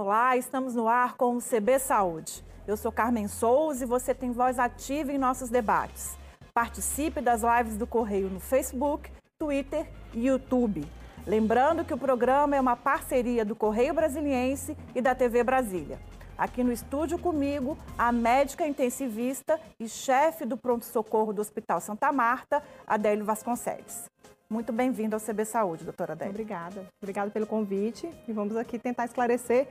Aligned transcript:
Olá, 0.00 0.36
estamos 0.36 0.76
no 0.76 0.86
ar 0.86 1.16
com 1.16 1.34
o 1.34 1.42
CB 1.42 1.80
Saúde. 1.80 2.44
Eu 2.68 2.76
sou 2.76 2.92
Carmen 2.92 3.26
Souza 3.26 3.82
e 3.82 3.86
você 3.88 4.14
tem 4.14 4.30
voz 4.30 4.56
ativa 4.56 5.12
em 5.12 5.18
nossos 5.18 5.50
debates. 5.50 6.16
Participe 6.54 7.20
das 7.20 7.42
lives 7.42 7.76
do 7.76 7.84
Correio 7.84 8.30
no 8.30 8.38
Facebook, 8.38 9.10
Twitter 9.36 9.90
e 10.14 10.28
YouTube. 10.28 10.86
Lembrando 11.26 11.84
que 11.84 11.92
o 11.92 11.98
programa 11.98 12.54
é 12.54 12.60
uma 12.60 12.76
parceria 12.76 13.44
do 13.44 13.56
Correio 13.56 13.92
Brasiliense 13.92 14.76
e 14.94 15.00
da 15.00 15.16
TV 15.16 15.42
Brasília. 15.42 15.98
Aqui 16.38 16.62
no 16.62 16.70
estúdio 16.70 17.18
comigo, 17.18 17.76
a 17.98 18.12
médica 18.12 18.64
intensivista 18.64 19.58
e 19.80 19.88
chefe 19.88 20.46
do 20.46 20.56
pronto-socorro 20.56 21.32
do 21.32 21.40
Hospital 21.40 21.80
Santa 21.80 22.12
Marta, 22.12 22.62
Adélio 22.86 23.24
Vasconcelos. 23.24 24.08
Muito 24.50 24.72
bem-vindo 24.72 25.14
ao 25.14 25.20
CB 25.20 25.44
Saúde, 25.44 25.84
doutora 25.84 26.14
Adélio. 26.14 26.30
Obrigada. 26.30 26.86
Obrigada 27.02 27.30
pelo 27.30 27.46
convite 27.46 28.08
e 28.26 28.32
vamos 28.32 28.56
aqui 28.56 28.78
tentar 28.78 29.04
esclarecer 29.04 29.68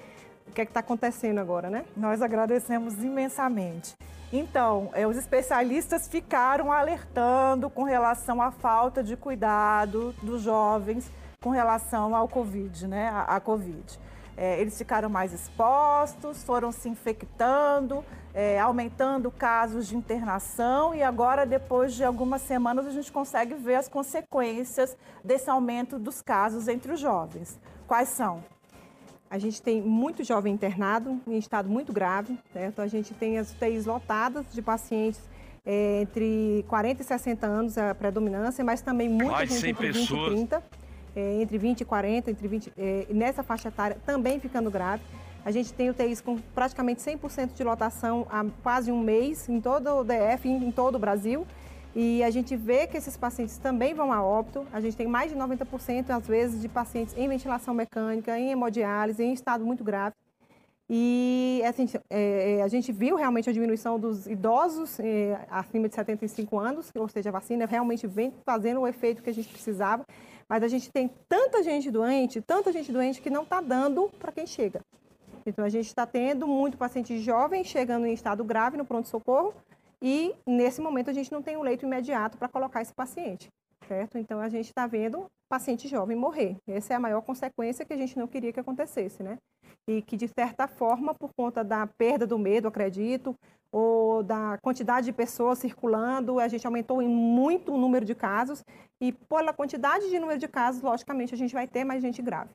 o 0.48 0.52
que 0.52 0.62
é 0.62 0.64
está 0.64 0.82
acontecendo 0.82 1.40
agora, 1.40 1.68
né? 1.68 1.84
Nós 1.96 2.22
agradecemos 2.22 2.94
imensamente. 3.04 3.96
Então, 4.32 4.92
é, 4.94 5.08
os 5.08 5.18
especialistas 5.18 6.08
ficaram 6.08 6.72
alertando 6.72 7.72
com 7.72 7.82
relação 7.82 8.40
à 8.40 8.52
falta 8.52 9.04
de 9.04 9.18
cuidado 9.18 10.14
dos 10.22 10.44
jovens 10.44 11.10
com 11.42 11.50
relação 11.50 12.16
ao 12.16 12.28
Covid, 12.28 12.88
né? 12.88 13.10
A, 13.10 13.38
a 13.38 13.40
Covid. 13.40 14.00
É, 14.38 14.62
eles 14.62 14.78
ficaram 14.78 15.10
mais 15.10 15.34
expostos, 15.34 16.44
foram 16.44 16.72
se 16.72 16.88
infectando, 16.88 18.06
é, 18.36 18.60
aumentando 18.60 19.32
casos 19.32 19.88
de 19.88 19.98
internação 19.98 20.94
e 20.94 21.02
agora, 21.02 21.44
depois 21.44 21.96
de 21.96 22.04
algumas 22.04 22.44
semanas, 22.44 22.86
a 22.86 22.92
gente 22.92 23.12
consegue 23.12 23.56
ver 23.56 23.76
as 23.76 23.88
consequências 23.88 24.96
desse 25.24 25.50
aumento 25.50 25.98
dos 25.98 26.22
casos 26.22 26.68
entre 26.68 26.92
os 26.92 27.00
jovens. 27.00 27.60
Quais 27.88 28.10
são? 28.10 28.44
A 29.28 29.40
gente 29.40 29.60
tem 29.60 29.82
muito 29.82 30.24
jovem 30.24 30.54
internado 30.54 31.20
em 31.28 31.38
estado 31.38 31.68
muito 31.68 31.92
grave, 31.92 32.38
certo? 32.54 32.80
A 32.80 32.88
gente 32.88 33.16
tem 33.16 33.40
as 33.40 33.52
UTIs 33.52 33.88
lotadas 33.88 34.46
de 34.54 34.62
pacientes 34.62 35.20
é, 35.66 36.04
entre 36.04 36.64
40 36.70 37.02
e 37.02 37.06
60 37.06 37.46
anos, 37.48 37.78
a 37.78 37.96
predominância, 37.96 38.64
mas 38.64 38.82
também 38.82 39.10
muita 39.10 39.32
Mais 39.32 39.50
gente 39.50 39.68
entre 39.68 39.88
pessoas. 39.88 40.30
20 40.30 40.44
e 40.44 40.48
30 40.48 40.64
é, 41.18 41.42
entre 41.42 41.58
20 41.58 41.82
e 41.82 41.86
40, 41.86 42.30
entre 42.30 42.48
20, 42.48 42.72
é, 42.78 43.08
nessa 43.10 43.42
faixa 43.42 43.70
etária 43.70 43.98
também 44.06 44.40
ficando 44.40 44.70
grave. 44.70 45.02
A 45.44 45.50
gente 45.50 45.74
tem 45.74 45.90
UTIs 45.90 46.22
com 46.22 46.38
praticamente 46.54 47.02
100% 47.02 47.54
de 47.56 47.64
lotação 47.64 48.28
há 48.30 48.46
quase 48.62 48.92
um 48.92 49.00
mês 49.00 49.50
em 49.50 49.60
todo 49.60 49.88
o 49.96 50.04
DF, 50.04 50.48
em, 50.48 50.68
em 50.68 50.72
todo 50.72 50.96
o 50.96 51.00
Brasil. 51.00 51.48
E 51.96 52.22
a 52.22 52.30
gente 52.30 52.56
vê 52.56 52.86
que 52.86 52.96
esses 52.98 53.18
pacientes 53.18 53.58
também 53.58 53.96
vão 53.96 54.14
a 54.14 54.24
óbito. 54.24 54.68
A 54.72 54.80
gente 54.80 54.96
tem 54.96 55.08
mais 55.08 55.32
de 55.32 55.38
90%, 55.38 56.12
às 56.12 56.28
vezes, 56.28 56.62
de 56.62 56.70
pacientes 56.70 57.18
em 57.18 57.28
ventilação 57.28 57.74
mecânica, 57.74 58.38
em 58.38 58.52
hemodiálise, 58.52 59.24
em 59.24 59.34
estado 59.34 59.66
muito 59.66 59.84
grave. 59.84 60.14
E 60.90 61.62
assim, 61.66 61.86
é, 62.10 62.62
a 62.62 62.68
gente 62.68 62.92
viu 62.94 63.16
realmente 63.16 63.50
a 63.50 63.54
diminuição 63.54 64.00
dos 64.00 64.26
idosos 64.26 65.00
é, 65.00 65.38
acima 65.50 65.90
de 65.90 65.96
75 65.96 66.58
anos, 66.58 66.92
ou 66.96 67.10
seja, 67.10 67.30
a 67.30 67.32
vacina 67.32 67.66
realmente 67.66 68.08
vem 68.08 68.34
fazendo 68.46 68.82
o 68.82 68.88
efeito 68.88 69.22
que 69.22 69.30
a 69.30 69.34
gente 69.34 69.50
precisava. 69.50 70.06
Mas 70.50 70.64
a 70.64 70.68
gente 70.68 70.92
tem 70.92 71.10
tanta 71.28 71.62
gente 71.62 71.92
doente, 71.92 72.42
tanta 72.42 72.72
gente 72.72 72.92
doente 72.92 73.22
que 73.22 73.30
não 73.30 73.44
está 73.44 73.60
dando 73.60 74.10
para 74.18 74.32
quem 74.32 74.48
chega. 74.48 74.82
Então 75.46 75.64
a 75.64 75.70
gente 75.70 75.88
está 75.88 76.06
tendo 76.06 76.48
muito 76.48 76.78
paciente 76.78 77.18
jovem 77.20 77.64
chegando 77.64 78.06
em 78.06 78.14
estado 78.14 78.44
grave 78.44 78.78
no 78.78 78.86
pronto-socorro 78.86 79.54
e 80.02 80.36
nesse 80.46 80.82
momento 80.82 81.10
a 81.10 81.14
gente 81.14 81.32
não 81.32 81.42
tem 81.42 81.58
um 81.58 81.64
leito 81.64 81.86
imediato 81.86 82.38
para 82.38 82.50
colocar 82.50 82.82
esse 82.82 82.94
paciente, 82.94 83.50
certo? 83.88 84.18
Então 84.18 84.40
a 84.40 84.50
gente 84.50 84.68
está 84.68 84.86
vendo 84.86 85.26
paciente 85.50 85.88
jovem 85.88 86.18
morrer. 86.18 86.58
Essa 86.68 86.94
é 86.94 86.96
a 86.98 87.00
maior 87.00 87.22
consequência 87.22 87.86
que 87.86 87.94
a 87.94 87.98
gente 87.98 88.18
não 88.18 88.28
queria 88.28 88.52
que 88.52 88.60
acontecesse, 88.60 89.24
né? 89.24 89.38
E 89.88 90.02
que 90.02 90.18
de 90.18 90.28
certa 90.28 90.68
forma, 90.68 91.14
por 91.14 91.32
conta 91.34 91.64
da 91.64 91.88
perda 91.88 92.28
do 92.28 92.38
medo, 92.38 92.68
acredito, 92.68 93.36
ou 93.72 94.24
da 94.24 94.58
quantidade 94.62 95.06
de 95.06 95.14
pessoas 95.14 95.60
circulando, 95.60 96.40
a 96.40 96.48
gente 96.48 96.66
aumentou 96.66 97.02
em 97.02 97.08
muito 97.08 97.74
o 97.74 97.78
número 97.78 98.06
de 98.06 98.16
casos 98.16 98.64
e 99.00 99.12
pela 99.12 99.54
quantidade 99.54 100.10
de 100.10 100.20
número 100.20 100.40
de 100.40 100.48
casos, 100.48 100.82
logicamente, 100.82 101.34
a 101.34 101.38
gente 101.38 101.54
vai 101.54 101.68
ter 101.68 101.84
mais 101.84 102.02
gente 102.02 102.22
grave. 102.22 102.50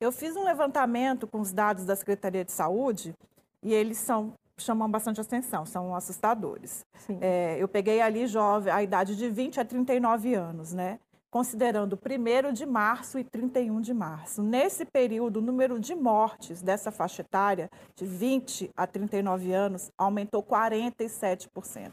Eu 0.00 0.12
fiz 0.12 0.36
um 0.36 0.44
levantamento 0.44 1.26
com 1.26 1.40
os 1.40 1.52
dados 1.52 1.86
da 1.86 1.96
Secretaria 1.96 2.44
de 2.44 2.52
Saúde 2.52 3.14
e 3.62 3.72
eles 3.72 3.98
são 3.98 4.34
chamam 4.58 4.90
bastante 4.90 5.20
atenção, 5.20 5.66
são 5.66 5.94
assustadores. 5.94 6.84
É, 7.20 7.56
eu 7.58 7.68
peguei 7.68 8.00
ali 8.00 8.26
jovem, 8.26 8.72
a 8.72 8.82
idade 8.82 9.14
de 9.16 9.28
20 9.28 9.60
a 9.60 9.64
39 9.64 10.34
anos, 10.34 10.72
né? 10.72 10.98
Considerando 11.36 11.98
1 12.02 12.50
de 12.54 12.64
março 12.64 13.18
e 13.18 13.24
31 13.24 13.82
de 13.82 13.92
março. 13.92 14.42
Nesse 14.42 14.86
período, 14.86 15.36
o 15.36 15.42
número 15.42 15.78
de 15.78 15.94
mortes 15.94 16.62
dessa 16.62 16.90
faixa 16.90 17.20
etária, 17.20 17.68
de 17.94 18.06
20 18.06 18.70
a 18.74 18.86
39 18.86 19.52
anos, 19.52 19.90
aumentou 19.98 20.42
47%. 20.42 21.92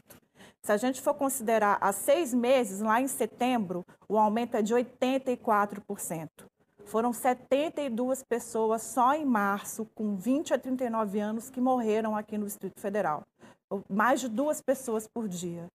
Se 0.62 0.72
a 0.72 0.78
gente 0.78 1.02
for 1.02 1.12
considerar 1.12 1.76
há 1.78 1.92
seis 1.92 2.32
meses, 2.32 2.80
lá 2.80 3.02
em 3.02 3.06
setembro, 3.06 3.84
o 4.08 4.16
aumento 4.16 4.56
é 4.56 4.62
de 4.62 4.72
84%. 4.72 6.28
Foram 6.86 7.12
72 7.12 8.22
pessoas 8.22 8.80
só 8.80 9.12
em 9.12 9.26
março, 9.26 9.86
com 9.94 10.16
20 10.16 10.54
a 10.54 10.58
39 10.58 11.20
anos, 11.20 11.50
que 11.50 11.60
morreram 11.60 12.16
aqui 12.16 12.38
no 12.38 12.46
Distrito 12.46 12.80
Federal. 12.80 13.24
Mais 13.88 14.20
de 14.20 14.28
duas 14.28 14.60
pessoas 14.60 15.06
por 15.06 15.28
dia. 15.28 15.66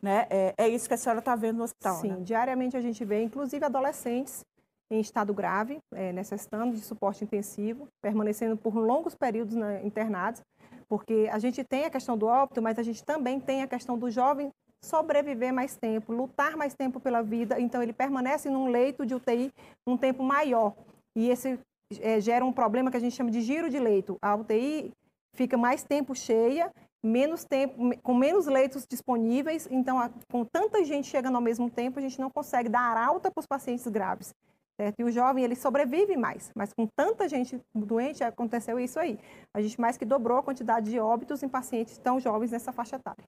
Né? 0.00 0.26
É, 0.30 0.54
é 0.56 0.68
isso 0.68 0.86
que 0.86 0.94
a 0.94 0.96
senhora 0.96 1.18
está 1.18 1.34
vendo 1.34 1.58
no 1.58 1.64
hospital. 1.64 1.96
Sim, 1.96 2.08
né? 2.08 2.20
diariamente 2.20 2.76
a 2.76 2.80
gente 2.80 3.04
vê, 3.04 3.22
inclusive 3.22 3.64
adolescentes 3.64 4.44
em 4.90 5.00
estado 5.00 5.34
grave, 5.34 5.78
é, 5.92 6.12
necessitando 6.12 6.74
de 6.74 6.80
suporte 6.80 7.22
intensivo, 7.22 7.86
permanecendo 8.00 8.56
por 8.56 8.74
longos 8.74 9.14
períodos 9.14 9.54
né, 9.54 9.84
internados, 9.84 10.40
porque 10.88 11.28
a 11.30 11.38
gente 11.38 11.62
tem 11.62 11.84
a 11.84 11.90
questão 11.90 12.16
do 12.16 12.26
óbito, 12.26 12.62
mas 12.62 12.78
a 12.78 12.82
gente 12.82 13.04
também 13.04 13.38
tem 13.38 13.62
a 13.62 13.68
questão 13.68 13.98
do 13.98 14.10
jovem 14.10 14.50
sobreviver 14.82 15.52
mais 15.52 15.76
tempo, 15.76 16.12
lutar 16.12 16.56
mais 16.56 16.74
tempo 16.74 17.00
pela 17.00 17.20
vida, 17.20 17.60
então 17.60 17.82
ele 17.82 17.92
permanece 17.92 18.48
num 18.48 18.68
leito 18.68 19.04
de 19.04 19.14
UTI 19.14 19.52
um 19.86 19.96
tempo 19.96 20.22
maior. 20.22 20.74
E 21.16 21.28
esse 21.28 21.58
é, 22.00 22.20
gera 22.20 22.44
um 22.44 22.52
problema 22.52 22.90
que 22.90 22.96
a 22.96 23.00
gente 23.00 23.14
chama 23.14 23.30
de 23.30 23.40
giro 23.40 23.68
de 23.68 23.78
leito. 23.78 24.16
A 24.22 24.34
UTI 24.34 24.92
fica 25.34 25.56
mais 25.56 25.82
tempo 25.82 26.14
cheia 26.14 26.70
menos 27.02 27.44
tempo, 27.44 27.96
com 28.02 28.14
menos 28.14 28.46
leitos 28.46 28.86
disponíveis, 28.88 29.68
então 29.70 29.98
com 30.30 30.44
tanta 30.44 30.84
gente 30.84 31.06
chegando 31.06 31.36
ao 31.36 31.40
mesmo 31.40 31.70
tempo, 31.70 31.98
a 31.98 32.02
gente 32.02 32.20
não 32.20 32.30
consegue 32.30 32.68
dar 32.68 32.96
alta 32.96 33.30
para 33.30 33.40
os 33.40 33.46
pacientes 33.46 33.86
graves. 33.86 34.34
Certo? 34.80 35.00
E 35.00 35.04
o 35.04 35.10
jovem, 35.10 35.42
ele 35.42 35.56
sobrevive 35.56 36.16
mais, 36.16 36.52
mas 36.54 36.72
com 36.72 36.86
tanta 36.86 37.28
gente 37.28 37.60
doente, 37.74 38.22
aconteceu 38.22 38.78
isso 38.78 39.00
aí. 39.00 39.18
A 39.52 39.60
gente 39.60 39.80
mais 39.80 39.96
que 39.96 40.04
dobrou 40.04 40.38
a 40.38 40.42
quantidade 40.42 40.88
de 40.88 41.00
óbitos 41.00 41.42
em 41.42 41.48
pacientes 41.48 41.98
tão 41.98 42.20
jovens 42.20 42.52
nessa 42.52 42.70
faixa 42.70 42.94
etária. 42.94 43.24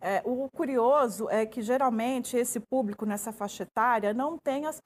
É, 0.00 0.22
o 0.24 0.48
curioso 0.48 1.28
é 1.28 1.44
que 1.44 1.60
geralmente 1.60 2.36
esse 2.36 2.58
público 2.58 3.04
nessa 3.04 3.32
faixa 3.32 3.64
etária 3.64 4.14
não 4.14 4.38
tem 4.38 4.66
as 4.66 4.80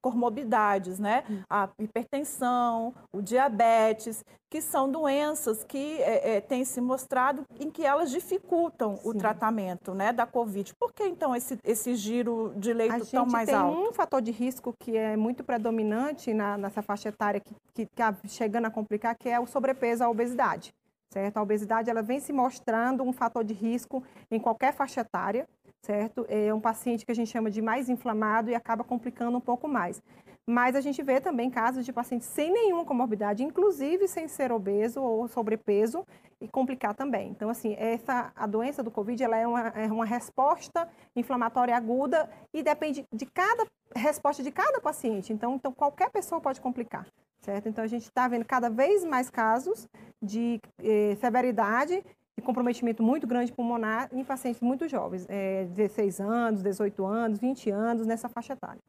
comorbidades, 0.00 0.98
né? 0.98 1.24
Hum. 1.28 1.42
A 1.48 1.68
hipertensão, 1.78 2.94
o 3.12 3.22
diabetes, 3.22 4.22
que 4.50 4.60
são 4.60 4.90
doenças 4.90 5.64
que 5.64 6.00
é, 6.00 6.36
é, 6.36 6.40
têm 6.40 6.64
se 6.64 6.80
mostrado 6.80 7.44
em 7.58 7.70
que 7.70 7.84
elas 7.84 8.10
dificultam 8.10 8.96
Sim. 8.96 9.08
o 9.08 9.14
tratamento 9.14 9.94
né, 9.94 10.12
da 10.12 10.26
Covid. 10.26 10.74
Por 10.74 10.92
que 10.92 11.04
então 11.04 11.34
esse, 11.34 11.58
esse 11.64 11.94
giro 11.94 12.52
de 12.56 12.72
leito 12.72 13.06
tão 13.06 13.26
mais 13.26 13.48
alto? 13.48 13.64
A 13.64 13.70
gente 13.70 13.80
tem 13.80 13.88
um 13.90 13.92
fator 13.92 14.22
de 14.22 14.30
risco 14.30 14.74
que 14.78 14.96
é 14.96 15.16
muito 15.16 15.42
predominante 15.42 16.32
na, 16.32 16.56
nessa 16.56 16.82
faixa 16.82 17.08
etária 17.08 17.40
que 17.40 17.82
está 17.82 18.14
chegando 18.26 18.66
a 18.66 18.70
complicar, 18.70 19.16
que 19.16 19.28
é 19.28 19.40
o 19.40 19.46
sobrepeso, 19.46 20.04
a 20.04 20.08
obesidade 20.08 20.72
certo? 21.12 21.36
A 21.36 21.42
obesidade 21.42 21.90
ela 21.90 22.02
vem 22.02 22.20
se 22.20 22.32
mostrando 22.32 23.02
um 23.02 23.12
fator 23.12 23.44
de 23.44 23.54
risco 23.54 24.02
em 24.30 24.38
qualquer 24.38 24.72
faixa 24.72 25.00
etária, 25.00 25.48
certo? 25.82 26.26
É 26.28 26.52
um 26.52 26.60
paciente 26.60 27.04
que 27.04 27.12
a 27.12 27.14
gente 27.14 27.30
chama 27.30 27.50
de 27.50 27.62
mais 27.62 27.88
inflamado 27.88 28.50
e 28.50 28.54
acaba 28.54 28.84
complicando 28.84 29.36
um 29.38 29.40
pouco 29.40 29.68
mais. 29.68 30.02
Mas 30.48 30.76
a 30.76 30.80
gente 30.80 31.02
vê 31.02 31.20
também 31.20 31.50
casos 31.50 31.84
de 31.84 31.92
pacientes 31.92 32.28
sem 32.28 32.52
nenhuma 32.52 32.84
comorbidade, 32.84 33.42
inclusive 33.42 34.06
sem 34.06 34.28
ser 34.28 34.52
obeso 34.52 35.02
ou 35.02 35.26
sobrepeso, 35.26 36.06
e 36.40 36.46
complicar 36.46 36.94
também. 36.94 37.30
Então, 37.30 37.48
assim, 37.48 37.74
essa, 37.78 38.30
a 38.36 38.46
doença 38.46 38.82
do 38.82 38.90
Covid 38.90 39.22
ela 39.24 39.36
é, 39.36 39.46
uma, 39.46 39.68
é 39.68 39.86
uma 39.86 40.04
resposta 40.04 40.88
inflamatória 41.16 41.76
aguda 41.76 42.30
e 42.52 42.62
depende 42.62 43.04
de 43.12 43.26
cada 43.26 43.66
resposta 43.94 44.42
de 44.42 44.52
cada 44.52 44.80
paciente. 44.80 45.32
Então, 45.32 45.56
então 45.56 45.72
qualquer 45.72 46.10
pessoa 46.10 46.40
pode 46.40 46.60
complicar 46.60 47.06
certo? 47.40 47.68
Então 47.68 47.84
a 47.84 47.86
gente 47.86 48.02
está 48.02 48.26
vendo 48.28 48.44
cada 48.44 48.68
vez 48.68 49.04
mais 49.04 49.30
casos 49.30 49.88
de 50.22 50.60
eh, 50.78 51.16
severidade 51.20 52.02
e 52.38 52.42
comprometimento 52.42 53.02
muito 53.02 53.26
grande 53.26 53.52
pulmonar 53.52 54.08
em 54.12 54.24
pacientes 54.24 54.60
muito 54.60 54.86
jovens, 54.88 55.26
é, 55.28 55.64
16 55.64 56.20
anos, 56.20 56.62
18 56.62 57.04
anos, 57.04 57.38
20 57.38 57.70
anos, 57.70 58.06
nessa 58.06 58.28
faixa 58.28 58.52
etária. 58.52 58.80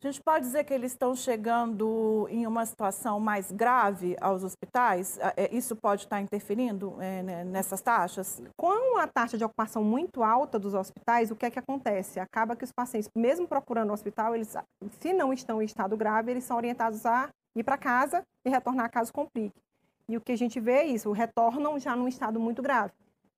A 0.00 0.06
gente 0.06 0.22
pode 0.22 0.44
dizer 0.44 0.62
que 0.62 0.72
eles 0.72 0.92
estão 0.92 1.12
chegando 1.12 2.28
em 2.30 2.46
uma 2.46 2.64
situação 2.64 3.18
mais 3.18 3.50
grave 3.50 4.16
aos 4.20 4.44
hospitais? 4.44 5.18
É, 5.36 5.52
isso 5.52 5.74
pode 5.74 6.02
estar 6.02 6.20
interferindo 6.20 6.94
é, 7.00 7.20
né, 7.20 7.44
nessas 7.44 7.80
taxas? 7.80 8.40
Com 8.56 8.96
a 8.96 9.08
taxa 9.08 9.36
de 9.36 9.44
ocupação 9.44 9.82
muito 9.82 10.22
alta 10.22 10.56
dos 10.56 10.72
hospitais, 10.72 11.32
o 11.32 11.36
que 11.36 11.46
é 11.46 11.50
que 11.50 11.58
acontece? 11.58 12.20
Acaba 12.20 12.54
que 12.54 12.62
os 12.62 12.70
pacientes, 12.70 13.10
mesmo 13.12 13.48
procurando 13.48 13.90
o 13.90 13.92
hospital, 13.92 14.36
eles, 14.36 14.56
se 15.00 15.12
não 15.12 15.32
estão 15.32 15.60
em 15.60 15.64
estado 15.64 15.96
grave, 15.96 16.30
eles 16.30 16.44
são 16.44 16.56
orientados 16.56 17.04
a 17.04 17.28
ir 17.58 17.64
para 17.64 17.76
casa 17.76 18.22
e 18.44 18.50
retornar 18.50 18.90
caso 18.90 19.12
complique. 19.12 19.60
E 20.08 20.16
o 20.16 20.20
que 20.20 20.32
a 20.32 20.36
gente 20.36 20.58
vê 20.58 20.72
é 20.72 20.86
isso, 20.86 21.12
retornam 21.12 21.78
já 21.78 21.94
num 21.94 22.08
estado 22.08 22.40
muito 22.40 22.62
grave. 22.62 22.92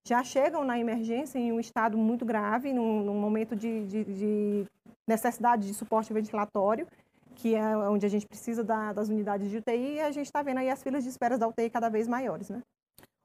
Já 0.07 0.23
chegam 0.23 0.65
na 0.65 0.79
emergência 0.79 1.39
em 1.39 1.53
um 1.53 1.61
estado 1.61 1.99
muito 1.99 2.25
grave, 2.25 2.73
num, 2.73 3.03
num 3.03 3.21
momento 3.21 3.55
de, 3.57 3.87
de, 3.87 4.05
de, 4.05 4.67
necessidade 5.07 5.67
de 5.67 5.75
suporte 5.75 6.13
ventilatório, 6.13 6.87
que 7.35 7.55
é 7.55 7.77
onde 7.77 8.07
a 8.07 8.09
gente 8.09 8.27
precisa 8.27 8.63
da, 8.63 8.93
das 8.93 9.09
unidades 9.09 9.51
de 9.51 9.59
UTI, 9.59 9.95
e 9.97 10.01
a 10.01 10.11
gente 10.11 10.27
está 10.27 10.43
vendo 10.43 10.59
aí 10.59 10.71
as 10.71 10.83
filas 10.83 11.03
de 11.03 11.11
espera 11.11 11.37
da 11.37 11.49
UTI 11.49 11.69
cada 11.69 11.89
vez 11.89 12.07
maiores, 12.07 12.49
né? 12.49 12.63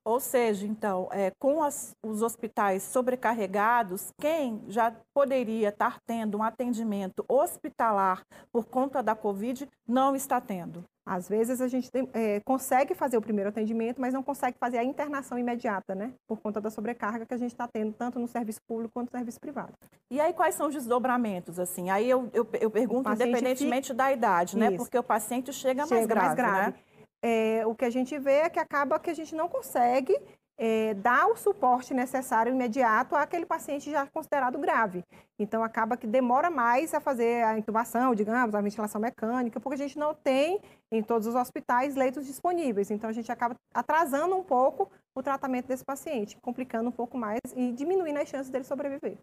Ou 0.05 0.19
seja, 0.19 0.67
então, 0.67 1.09
é, 1.11 1.31
com 1.39 1.63
as, 1.63 1.95
os 2.05 2.21
hospitais 2.21 2.83
sobrecarregados, 2.83 4.13
quem 4.21 4.61
já 4.67 4.93
poderia 5.11 5.69
estar 5.69 5.99
tendo 6.05 6.37
um 6.37 6.43
atendimento 6.43 7.25
hospitalar 7.27 8.23
por 8.51 8.65
conta 8.65 9.01
da 9.01 9.15
Covid 9.15 9.67
não 9.87 10.15
está 10.15 10.39
tendo. 10.39 10.83
Às 11.07 11.27
vezes 11.27 11.61
a 11.61 11.67
gente 11.67 11.91
tem, 11.91 12.07
é, 12.13 12.39
consegue 12.39 12.95
fazer 12.95 13.17
o 13.17 13.21
primeiro 13.21 13.49
atendimento, 13.49 13.99
mas 14.01 14.13
não 14.13 14.23
consegue 14.23 14.57
fazer 14.59 14.79
a 14.79 14.83
internação 14.83 15.37
imediata, 15.37 15.93
né? 15.93 16.13
Por 16.27 16.39
conta 16.39 16.59
da 16.59 16.71
sobrecarga 16.71 17.25
que 17.25 17.33
a 17.33 17.37
gente 17.37 17.51
está 17.51 17.67
tendo, 17.67 17.93
tanto 17.93 18.19
no 18.19 18.27
serviço 18.27 18.59
público 18.67 18.93
quanto 18.93 19.11
no 19.11 19.17
serviço 19.17 19.39
privado. 19.39 19.73
E 20.09 20.19
aí, 20.19 20.33
quais 20.33 20.55
são 20.55 20.67
os 20.67 20.73
desdobramentos, 20.73 21.59
assim? 21.59 21.91
Aí 21.91 22.09
eu, 22.09 22.29
eu, 22.33 22.47
eu 22.59 22.71
pergunto 22.71 23.11
independentemente 23.11 23.87
fica... 23.89 23.97
da 23.97 24.11
idade, 24.11 24.57
né? 24.57 24.67
Isso. 24.67 24.77
Porque 24.77 24.97
o 24.97 25.03
paciente 25.03 25.53
chega, 25.53 25.85
chega 25.85 25.95
mais 25.95 26.07
grave, 26.07 26.25
mais 26.25 26.35
grave. 26.35 26.71
Né? 26.71 26.94
É, 27.25 27.65
o 27.65 27.73
que 27.73 27.83
a 27.83 27.89
gente 27.89 28.19
vê 28.19 28.41
é 28.41 28.49
que 28.51 28.59
acaba 28.59 28.99
que 28.99 29.09
a 29.09 29.13
gente 29.15 29.33
não 29.33 29.49
consegue 29.49 30.15
é, 30.59 30.93
dar 30.93 31.25
o 31.25 31.35
suporte 31.35 31.91
necessário 31.91 32.53
imediato 32.53 33.15
àquele 33.15 33.47
paciente 33.47 33.89
já 33.89 34.05
considerado 34.05 34.59
grave. 34.59 35.03
Então, 35.39 35.63
acaba 35.63 35.97
que 35.97 36.05
demora 36.05 36.51
mais 36.51 36.93
a 36.93 36.99
fazer 36.99 37.43
a 37.43 37.57
intubação, 37.57 38.13
digamos, 38.13 38.53
a 38.53 38.61
ventilação 38.61 39.01
mecânica, 39.01 39.59
porque 39.59 39.73
a 39.73 39.83
gente 39.87 39.97
não 39.97 40.13
tem 40.13 40.61
em 40.91 41.01
todos 41.01 41.27
os 41.27 41.33
hospitais 41.33 41.95
leitos 41.95 42.27
disponíveis. 42.27 42.91
Então, 42.91 43.09
a 43.09 43.13
gente 43.13 43.31
acaba 43.31 43.55
atrasando 43.73 44.35
um 44.35 44.43
pouco 44.43 44.91
o 45.15 45.23
tratamento 45.23 45.65
desse 45.65 45.83
paciente, 45.83 46.37
complicando 46.43 46.89
um 46.89 46.93
pouco 46.93 47.17
mais 47.17 47.39
e 47.55 47.71
diminuindo 47.71 48.19
as 48.19 48.29
chances 48.29 48.51
dele 48.51 48.65
sobreviver. 48.65 49.17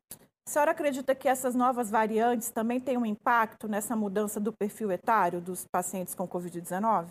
A 0.44 0.50
senhora 0.50 0.72
acredita 0.72 1.14
que 1.14 1.28
essas 1.28 1.54
novas 1.54 1.88
variantes 1.88 2.50
também 2.50 2.80
têm 2.80 2.98
um 2.98 3.06
impacto 3.06 3.68
nessa 3.68 3.94
mudança 3.94 4.40
do 4.40 4.52
perfil 4.52 4.90
etário 4.90 5.40
dos 5.40 5.64
pacientes 5.72 6.16
com 6.16 6.26
Covid-19? 6.26 7.06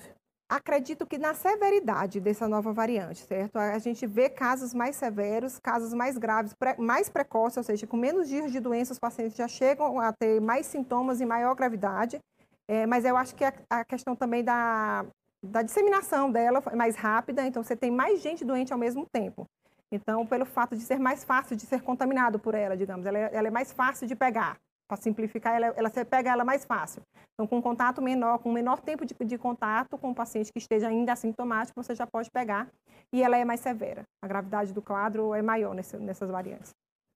Acredito 0.52 1.06
que 1.06 1.18
na 1.18 1.34
severidade 1.34 2.20
dessa 2.20 2.46
nova 2.46 2.74
variante, 2.74 3.20
certo? 3.20 3.56
A 3.56 3.80
gente 3.80 4.06
vê 4.06 4.28
casos 4.28 4.74
mais 4.74 4.98
severos, 4.98 5.58
casos 5.60 5.94
mais 5.94 6.18
graves, 6.18 6.54
mais 6.78 7.08
precoces, 7.08 7.56
ou 7.56 7.64
seja, 7.64 7.88
com 7.88 7.96
menos 7.96 8.28
dias 8.28 8.52
de 8.52 8.60
doença, 8.60 8.92
os 8.92 9.00
pacientes 9.00 9.38
já 9.38 9.48
chegam 9.48 9.98
a 9.98 10.12
ter 10.12 10.42
mais 10.42 10.66
sintomas 10.66 11.22
e 11.22 11.26
maior 11.26 11.56
gravidade. 11.56 12.20
É, 12.68 12.86
mas 12.86 13.06
eu 13.06 13.16
acho 13.16 13.34
que 13.34 13.46
a, 13.46 13.54
a 13.70 13.86
questão 13.86 14.14
também 14.14 14.44
da, 14.44 15.06
da 15.42 15.62
disseminação 15.62 16.30
dela 16.30 16.62
é 16.70 16.76
mais 16.76 16.98
rápida, 16.98 17.48
então 17.48 17.64
você 17.64 17.78
tem 17.78 17.90
mais 17.90 18.22
gente 18.22 18.44
doente 18.44 18.74
ao 18.74 18.80
mesmo 18.80 19.08
tempo. 19.10 19.48
Então, 19.90 20.28
pelo 20.28 20.46
fato 20.46 20.76
de 20.76 20.82
ser 20.82 21.00
mais 21.00 21.24
fácil 21.24 21.56
de 21.56 21.66
ser 21.66 21.82
contaminado 21.82 22.38
por 22.38 22.56
ela, 22.56 22.76
digamos, 22.76 23.06
ela 23.06 23.18
é, 23.18 23.30
ela 23.32 23.48
é 23.48 23.52
mais 23.52 23.72
fácil 23.72 24.06
de 24.06 24.18
pegar 24.18 24.58
para 24.92 25.02
simplificar, 25.02 25.56
ela, 25.56 25.68
ela, 25.68 25.90
você 25.90 26.04
pega 26.04 26.30
ela 26.30 26.44
mais 26.44 26.66
fácil. 26.66 27.02
Então, 27.34 27.48
com 27.48 27.62
contato 27.62 28.02
menor, 28.02 28.40
com 28.40 28.52
menor 28.52 28.82
tempo 28.82 29.06
de, 29.06 29.14
de 29.14 29.38
contato 29.38 29.98
com 29.98 30.12
o 30.12 30.16
paciente 30.16 30.52
que 30.52 30.60
esteja 30.60 30.90
ainda 30.90 31.14
assintomático, 31.14 31.82
você 31.82 31.96
já 31.96 32.06
pode 32.06 32.30
pegar 32.30 32.68
e 33.14 33.24
ela 33.24 33.38
é 33.38 33.46
mais 33.46 33.62
severa. 33.62 34.04
A 34.22 34.28
gravidade 34.28 34.74
do 34.74 34.82
quadro 34.82 35.34
é 35.34 35.42
maior 35.42 35.74
nesse, 35.74 35.96
nessas 35.96 36.30
variantes. 36.30 36.72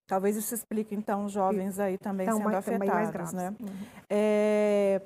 Talvez 0.08 0.38
isso 0.38 0.56
explique, 0.56 0.96
então, 0.96 1.26
os 1.26 1.34
jovens 1.34 1.78
aí 1.78 1.98
também 1.98 2.26
então, 2.26 2.38
sendo 2.38 2.46
mais, 2.46 3.10
afetados, 3.10 3.34
né? 3.34 3.54
Uhum. 3.60 3.68
É... 4.10 5.02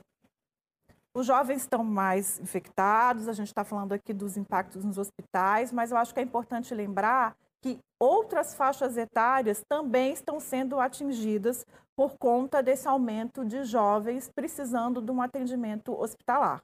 Os 1.16 1.26
jovens 1.26 1.62
estão 1.62 1.84
mais 1.84 2.40
infectados, 2.40 3.28
a 3.28 3.34
gente 3.34 3.48
está 3.48 3.64
falando 3.64 3.94
aqui 3.94 4.14
dos 4.14 4.38
impactos 4.38 4.86
nos 4.86 5.00
hospitais, 5.00 5.72
mas 5.74 5.90
eu 5.90 5.98
acho 5.98 6.14
que 6.14 6.20
é 6.20 6.24
importante 6.24 6.76
lembrar 6.76 7.36
que 7.62 7.80
outras 8.00 8.54
faixas 8.54 8.98
etárias 8.98 9.64
também 9.68 10.14
estão 10.14 10.40
sendo 10.40 10.80
atingidas 10.80 11.66
por 11.96 12.18
conta 12.18 12.64
desse 12.64 12.88
aumento 12.88 13.44
de 13.44 13.64
jovens 13.64 14.30
precisando 14.34 15.02
de 15.02 15.12
um 15.12 15.22
atendimento 15.22 15.94
hospitalar. 16.00 16.62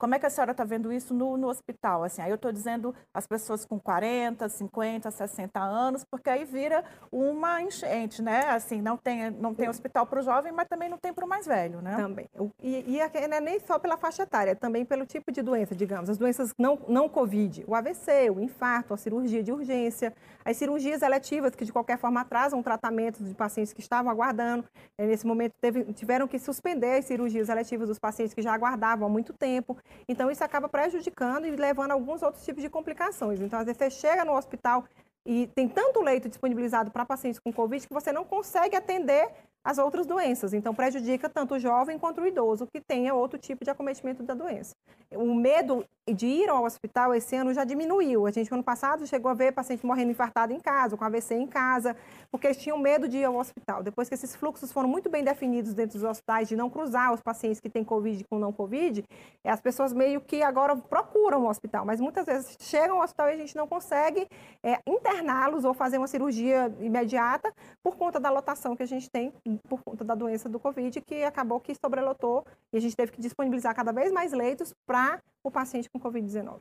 Como 0.00 0.14
é 0.14 0.18
que 0.18 0.24
a 0.24 0.30
senhora 0.30 0.52
está 0.52 0.64
vendo 0.64 0.90
isso 0.90 1.12
no, 1.12 1.36
no 1.36 1.48
hospital? 1.48 2.02
Assim, 2.02 2.22
aí 2.22 2.30
eu 2.30 2.36
estou 2.36 2.50
dizendo 2.50 2.94
as 3.12 3.26
pessoas 3.26 3.66
com 3.66 3.78
40, 3.78 4.48
50, 4.48 5.10
60 5.10 5.60
anos, 5.60 6.06
porque 6.10 6.30
aí 6.30 6.42
vira 6.42 6.82
uma 7.12 7.60
enchente, 7.60 8.22
né? 8.22 8.48
Assim, 8.48 8.80
não 8.80 8.96
tem, 8.96 9.30
não 9.30 9.54
tem 9.54 9.68
hospital 9.68 10.06
para 10.06 10.20
o 10.20 10.22
jovem, 10.22 10.52
mas 10.52 10.66
também 10.68 10.88
não 10.88 10.96
tem 10.96 11.12
para 11.12 11.26
o 11.26 11.28
mais 11.28 11.46
velho, 11.46 11.82
né? 11.82 11.96
Também. 11.96 12.26
E, 12.62 12.96
e 12.96 13.28
não 13.28 13.36
é 13.36 13.40
nem 13.42 13.60
só 13.60 13.78
pela 13.78 13.98
faixa 13.98 14.22
etária, 14.22 14.52
é 14.52 14.54
também 14.54 14.86
pelo 14.86 15.04
tipo 15.04 15.30
de 15.30 15.42
doença, 15.42 15.76
digamos. 15.76 16.08
As 16.08 16.16
doenças 16.16 16.54
não, 16.58 16.78
não 16.88 17.06
Covid, 17.06 17.62
o 17.66 17.74
AVC, 17.74 18.30
o 18.30 18.40
infarto, 18.40 18.94
a 18.94 18.96
cirurgia 18.96 19.42
de 19.42 19.52
urgência, 19.52 20.14
as 20.42 20.56
cirurgias 20.56 21.02
eletivas, 21.02 21.54
que 21.54 21.66
de 21.66 21.72
qualquer 21.72 21.98
forma 21.98 22.22
atrasam 22.22 22.58
o 22.58 22.62
tratamento 22.62 23.22
de 23.22 23.34
pacientes 23.34 23.74
que 23.74 23.80
estavam 23.80 24.10
aguardando. 24.10 24.64
Nesse 24.98 25.26
momento, 25.26 25.52
teve, 25.60 25.84
tiveram 25.92 26.26
que 26.26 26.38
suspender 26.38 26.98
as 26.98 27.04
cirurgias 27.04 27.50
eletivas 27.50 27.86
dos 27.86 27.98
pacientes 27.98 28.32
que 28.32 28.40
já 28.40 28.54
aguardavam 28.54 29.06
há 29.06 29.10
muito 29.10 29.34
tempo. 29.34 29.76
Então, 30.08 30.30
isso 30.30 30.42
acaba 30.42 30.68
prejudicando 30.68 31.46
e 31.46 31.50
levando 31.50 31.90
a 31.92 31.94
alguns 31.94 32.22
outros 32.22 32.44
tipos 32.44 32.62
de 32.62 32.68
complicações. 32.68 33.40
Então, 33.40 33.58
às 33.58 33.66
vezes, 33.66 33.78
você 33.78 33.90
chega 33.90 34.24
no 34.24 34.36
hospital 34.36 34.84
e 35.24 35.46
tem 35.54 35.68
tanto 35.68 36.00
leito 36.00 36.28
disponibilizado 36.28 36.90
para 36.90 37.04
pacientes 37.04 37.38
com 37.38 37.52
Covid 37.52 37.86
que 37.86 37.92
você 37.92 38.10
não 38.12 38.24
consegue 38.24 38.74
atender 38.74 39.28
as 39.64 39.78
outras 39.78 40.06
doenças. 40.06 40.52
Então, 40.52 40.74
prejudica 40.74 41.28
tanto 41.28 41.54
o 41.54 41.58
jovem 41.58 41.98
quanto 41.98 42.20
o 42.20 42.26
idoso 42.26 42.66
que 42.66 42.80
tenha 42.80 43.14
outro 43.14 43.38
tipo 43.38 43.64
de 43.64 43.70
acometimento 43.70 44.22
da 44.22 44.34
doença. 44.34 44.74
O 45.14 45.34
medo 45.34 45.84
de 46.12 46.26
ir 46.26 46.48
ao 46.48 46.64
hospital 46.64 47.14
esse 47.14 47.36
ano 47.36 47.52
já 47.52 47.64
diminuiu. 47.64 48.26
A 48.26 48.30
gente, 48.30 48.52
ano 48.52 48.62
passado, 48.62 49.06
chegou 49.06 49.30
a 49.30 49.34
ver 49.34 49.52
paciente 49.52 49.84
morrendo 49.84 50.10
infartado 50.10 50.52
em 50.52 50.60
casa, 50.60 50.96
com 50.96 51.04
AVC 51.04 51.34
em 51.34 51.46
casa, 51.46 51.96
porque 52.30 52.46
eles 52.46 52.56
tinham 52.56 52.78
medo 52.78 53.08
de 53.08 53.18
ir 53.18 53.24
ao 53.24 53.36
hospital. 53.36 53.82
Depois 53.82 54.08
que 54.08 54.14
esses 54.14 54.34
fluxos 54.34 54.72
foram 54.72 54.88
muito 54.88 55.08
bem 55.08 55.22
definidos 55.22 55.74
dentro 55.74 55.98
dos 55.98 56.08
hospitais, 56.08 56.48
de 56.48 56.56
não 56.56 56.70
cruzar 56.70 57.12
os 57.12 57.20
pacientes 57.20 57.60
que 57.60 57.68
têm 57.68 57.84
Covid 57.84 58.24
com 58.24 58.38
não 58.38 58.52
Covid, 58.52 59.04
as 59.44 59.60
pessoas 59.60 59.92
meio 59.92 60.20
que 60.20 60.42
agora 60.42 60.76
procuram 60.76 61.44
o 61.44 61.48
hospital, 61.48 61.84
mas 61.84 62.00
muitas 62.00 62.26
vezes 62.26 62.56
chegam 62.60 62.96
ao 62.96 63.04
hospital 63.04 63.28
e 63.28 63.32
a 63.32 63.36
gente 63.36 63.56
não 63.56 63.66
consegue 63.66 64.26
é, 64.62 64.78
interná-los 64.86 65.64
ou 65.64 65.74
fazer 65.74 65.98
uma 65.98 66.08
cirurgia 66.08 66.72
imediata 66.80 67.52
por 67.82 67.96
conta 67.96 68.18
da 68.18 68.30
lotação 68.30 68.74
que 68.74 68.82
a 68.82 68.86
gente 68.86 69.10
tem 69.10 69.32
por 69.56 69.82
conta 69.82 70.04
da 70.04 70.14
doença 70.14 70.48
do 70.48 70.60
Covid, 70.60 71.00
que 71.00 71.24
acabou 71.24 71.60
que 71.60 71.74
sobrelotou 71.74 72.44
e 72.72 72.76
a 72.76 72.80
gente 72.80 72.96
teve 72.96 73.12
que 73.12 73.20
disponibilizar 73.20 73.74
cada 73.74 73.92
vez 73.92 74.12
mais 74.12 74.32
leitos 74.32 74.74
para 74.86 75.20
o 75.42 75.50
paciente 75.50 75.88
com 75.90 75.98
Covid-19. 75.98 76.58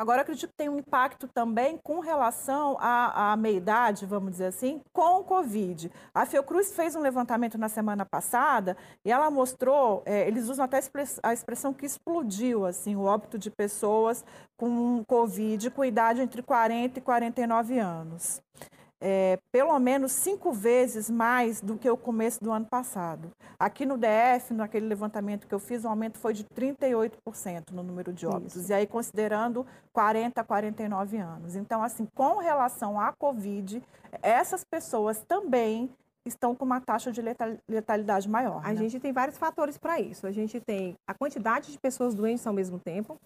Agora, 0.00 0.22
acredito 0.22 0.48
que 0.48 0.56
tem 0.56 0.70
um 0.70 0.78
impacto 0.78 1.28
também 1.28 1.76
com 1.76 2.00
relação 2.00 2.74
à, 2.80 3.32
à 3.32 3.36
meia-idade, 3.36 4.06
vamos 4.06 4.30
dizer 4.30 4.46
assim, 4.46 4.80
com 4.94 5.20
o 5.20 5.24
Covid. 5.24 5.92
A 6.14 6.24
Fiocruz 6.24 6.72
fez 6.74 6.96
um 6.96 7.00
levantamento 7.00 7.58
na 7.58 7.68
semana 7.68 8.06
passada 8.06 8.78
e 9.04 9.12
ela 9.12 9.30
mostrou, 9.30 10.02
é, 10.06 10.26
eles 10.26 10.48
usam 10.48 10.64
até 10.64 10.80
a 11.22 11.34
expressão 11.34 11.74
que 11.74 11.84
explodiu, 11.84 12.64
assim, 12.64 12.96
o 12.96 13.02
óbito 13.02 13.38
de 13.38 13.50
pessoas 13.50 14.24
com 14.56 15.04
Covid 15.04 15.68
com 15.68 15.84
idade 15.84 16.22
entre 16.22 16.40
40 16.40 16.98
e 16.98 17.02
49 17.02 17.78
anos 17.78 18.42
é, 19.00 19.38
pelo 19.50 19.78
menos 19.78 20.12
cinco 20.12 20.52
vezes 20.52 21.08
mais 21.08 21.60
do 21.60 21.78
que 21.78 21.88
o 21.88 21.96
começo 21.96 22.42
do 22.42 22.52
ano 22.52 22.66
passado. 22.66 23.30
Aqui 23.58 23.86
no 23.86 23.96
DF, 23.96 24.52
naquele 24.52 24.86
levantamento 24.86 25.46
que 25.46 25.54
eu 25.54 25.58
fiz, 25.58 25.84
o 25.84 25.88
aumento 25.88 26.18
foi 26.18 26.34
de 26.34 26.44
38% 26.44 27.70
no 27.72 27.82
número 27.82 28.12
de 28.12 28.26
óbitos. 28.26 28.56
Isso. 28.56 28.70
E 28.70 28.74
aí, 28.74 28.86
considerando 28.86 29.66
40 29.92 30.40
a 30.40 30.44
49 30.44 31.16
anos. 31.16 31.56
Então, 31.56 31.82
assim, 31.82 32.06
com 32.14 32.38
relação 32.38 33.00
à 33.00 33.12
Covid, 33.12 33.82
essas 34.22 34.64
pessoas 34.64 35.24
também 35.26 35.90
estão 36.26 36.54
com 36.54 36.64
uma 36.64 36.80
taxa 36.80 37.10
de 37.10 37.22
letalidade 37.68 38.28
maior. 38.28 38.60
A 38.64 38.68
né? 38.68 38.76
gente 38.76 39.00
tem 39.00 39.12
vários 39.12 39.38
fatores 39.38 39.78
para 39.78 39.98
isso. 39.98 40.26
A 40.26 40.32
gente 40.32 40.60
tem 40.60 40.96
a 41.06 41.14
quantidade 41.14 41.72
de 41.72 41.78
pessoas 41.78 42.14
doentes 42.14 42.46
ao 42.46 42.52
mesmo 42.52 42.78
tempo, 42.78 43.18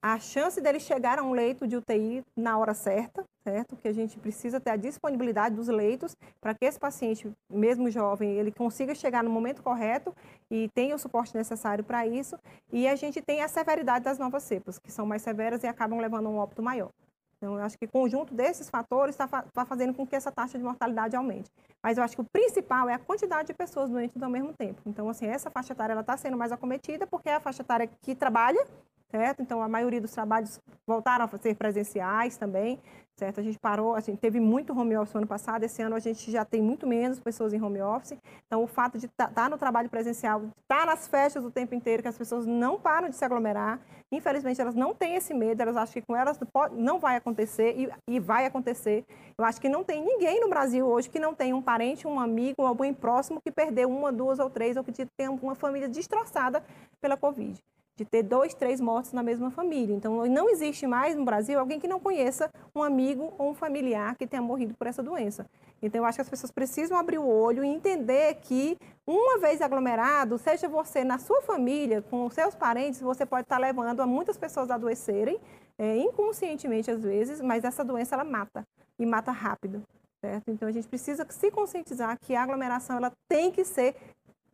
a 0.00 0.18
chance 0.18 0.60
dele 0.60 0.78
chegar 0.78 1.18
a 1.18 1.22
um 1.22 1.32
leito 1.32 1.66
de 1.66 1.76
UTI 1.76 2.24
na 2.36 2.56
hora 2.56 2.72
certa, 2.72 3.24
certo? 3.42 3.76
Que 3.76 3.88
a 3.88 3.92
gente 3.92 4.18
precisa 4.18 4.60
ter 4.60 4.70
a 4.70 4.76
disponibilidade 4.76 5.56
dos 5.56 5.68
leitos 5.68 6.16
para 6.40 6.54
que 6.54 6.64
esse 6.64 6.78
paciente, 6.78 7.30
mesmo 7.50 7.90
jovem, 7.90 8.38
ele 8.38 8.52
consiga 8.52 8.94
chegar 8.94 9.24
no 9.24 9.30
momento 9.30 9.62
correto 9.62 10.14
e 10.50 10.68
tenha 10.74 10.94
o 10.94 10.98
suporte 10.98 11.36
necessário 11.36 11.82
para 11.82 12.06
isso. 12.06 12.38
E 12.72 12.86
a 12.86 12.94
gente 12.94 13.20
tem 13.20 13.42
a 13.42 13.48
severidade 13.48 14.04
das 14.04 14.18
novas 14.18 14.44
cepas, 14.44 14.78
que 14.78 14.92
são 14.92 15.04
mais 15.04 15.22
severas 15.22 15.64
e 15.64 15.66
acabam 15.66 15.98
levando 15.98 16.26
a 16.26 16.30
um 16.30 16.38
óbito 16.38 16.62
maior. 16.62 16.90
Então, 17.38 17.56
eu 17.56 17.64
acho 17.64 17.78
que 17.78 17.84
o 17.84 17.88
conjunto 17.88 18.34
desses 18.34 18.68
fatores 18.68 19.14
está 19.14 19.42
tá 19.42 19.64
fazendo 19.64 19.94
com 19.94 20.04
que 20.04 20.16
essa 20.16 20.30
taxa 20.30 20.58
de 20.58 20.64
mortalidade 20.64 21.14
aumente. 21.14 21.50
Mas 21.80 21.96
eu 21.96 22.02
acho 22.02 22.16
que 22.16 22.20
o 22.20 22.24
principal 22.24 22.88
é 22.88 22.94
a 22.94 22.98
quantidade 22.98 23.48
de 23.48 23.54
pessoas 23.54 23.88
doentes 23.88 24.20
ao 24.20 24.28
mesmo 24.28 24.52
tempo. 24.52 24.82
Então, 24.84 25.08
assim, 25.08 25.26
essa 25.26 25.48
faixa 25.48 25.72
etária 25.72 25.98
está 25.98 26.16
sendo 26.16 26.36
mais 26.36 26.50
acometida 26.50 27.06
porque 27.06 27.28
é 27.28 27.36
a 27.36 27.40
faixa 27.40 27.62
etária 27.62 27.88
que 28.02 28.14
trabalha, 28.14 28.66
certo? 29.10 29.42
Então, 29.42 29.62
a 29.62 29.68
maioria 29.68 30.00
dos 30.00 30.12
trabalhos 30.12 30.60
voltaram 30.86 31.24
a 31.24 31.38
ser 31.38 31.54
presenciais 31.54 32.36
também, 32.36 32.78
certo? 33.16 33.40
A 33.40 33.42
gente 33.42 33.58
parou, 33.58 33.94
a 33.94 34.00
gente 34.00 34.18
teve 34.18 34.38
muito 34.38 34.78
home 34.78 34.96
office 34.96 35.14
no 35.14 35.20
ano 35.20 35.26
passado, 35.26 35.64
esse 35.64 35.82
ano 35.82 35.96
a 35.96 35.98
gente 35.98 36.30
já 36.30 36.44
tem 36.44 36.60
muito 36.60 36.86
menos 36.86 37.18
pessoas 37.18 37.52
em 37.52 37.60
home 37.60 37.80
office. 37.80 38.16
Então, 38.46 38.62
o 38.62 38.66
fato 38.66 38.98
de 38.98 39.06
estar 39.06 39.28
tá, 39.28 39.32
tá 39.32 39.48
no 39.48 39.56
trabalho 39.56 39.88
presencial, 39.88 40.42
estar 40.62 40.80
tá 40.80 40.86
nas 40.86 41.08
festas 41.08 41.44
o 41.44 41.50
tempo 41.50 41.74
inteiro, 41.74 42.02
que 42.02 42.08
as 42.08 42.18
pessoas 42.18 42.46
não 42.46 42.78
param 42.78 43.08
de 43.08 43.16
se 43.16 43.24
aglomerar, 43.24 43.80
infelizmente 44.12 44.60
elas 44.60 44.74
não 44.74 44.94
têm 44.94 45.16
esse 45.16 45.32
medo, 45.32 45.60
elas 45.60 45.76
acham 45.76 45.94
que 45.94 46.02
com 46.02 46.14
elas 46.14 46.38
não 46.72 46.98
vai 46.98 47.16
acontecer 47.16 47.74
e, 47.76 47.90
e 48.06 48.20
vai 48.20 48.44
acontecer. 48.44 49.04
Eu 49.38 49.44
acho 49.44 49.60
que 49.60 49.68
não 49.68 49.82
tem 49.82 50.04
ninguém 50.04 50.40
no 50.40 50.48
Brasil 50.48 50.86
hoje 50.86 51.08
que 51.08 51.18
não 51.18 51.34
tem 51.34 51.54
um 51.54 51.62
parente, 51.62 52.06
um 52.06 52.20
amigo, 52.20 52.62
alguém 52.62 52.92
próximo 52.92 53.40
que 53.40 53.50
perdeu 53.50 53.88
uma, 53.88 54.12
duas 54.12 54.38
ou 54.38 54.50
três, 54.50 54.76
ou 54.76 54.84
que 54.84 54.92
tem 55.16 55.28
uma 55.28 55.54
família 55.54 55.88
destroçada 55.88 56.62
pela 57.00 57.16
Covid 57.16 57.58
de 57.98 58.04
ter 58.04 58.22
dois, 58.22 58.54
três 58.54 58.80
mortos 58.80 59.12
na 59.12 59.24
mesma 59.24 59.50
família. 59.50 59.92
Então, 59.92 60.24
não 60.26 60.48
existe 60.48 60.86
mais 60.86 61.16
no 61.16 61.24
Brasil 61.24 61.58
alguém 61.58 61.80
que 61.80 61.88
não 61.88 61.98
conheça 61.98 62.48
um 62.72 62.80
amigo 62.80 63.34
ou 63.36 63.50
um 63.50 63.54
familiar 63.54 64.14
que 64.14 64.24
tenha 64.24 64.40
morrido 64.40 64.72
por 64.74 64.86
essa 64.86 65.02
doença. 65.02 65.44
Então, 65.82 66.00
eu 66.00 66.04
acho 66.04 66.16
que 66.16 66.22
as 66.22 66.28
pessoas 66.28 66.52
precisam 66.52 66.96
abrir 66.96 67.18
o 67.18 67.26
olho 67.26 67.64
e 67.64 67.66
entender 67.66 68.34
que, 68.36 68.78
uma 69.04 69.38
vez 69.38 69.60
aglomerado, 69.60 70.38
seja 70.38 70.68
você 70.68 71.02
na 71.02 71.18
sua 71.18 71.42
família, 71.42 72.00
com 72.00 72.24
os 72.24 72.34
seus 72.34 72.54
parentes, 72.54 73.00
você 73.00 73.26
pode 73.26 73.42
estar 73.42 73.58
levando 73.58 74.00
a 74.00 74.06
muitas 74.06 74.38
pessoas 74.38 74.70
a 74.70 74.76
adoecerem, 74.76 75.40
é, 75.76 75.96
inconscientemente 75.96 76.92
às 76.92 77.02
vezes, 77.02 77.40
mas 77.40 77.64
essa 77.64 77.84
doença 77.84 78.14
ela 78.14 78.24
mata, 78.24 78.62
e 78.96 79.04
mata 79.04 79.32
rápido. 79.32 79.82
Certo? 80.20 80.50
Então, 80.50 80.68
a 80.68 80.72
gente 80.72 80.88
precisa 80.88 81.26
se 81.30 81.50
conscientizar 81.50 82.16
que 82.20 82.34
a 82.34 82.42
aglomeração 82.42 82.96
ela 82.96 83.12
tem 83.28 83.50
que 83.52 83.64
ser 83.64 83.94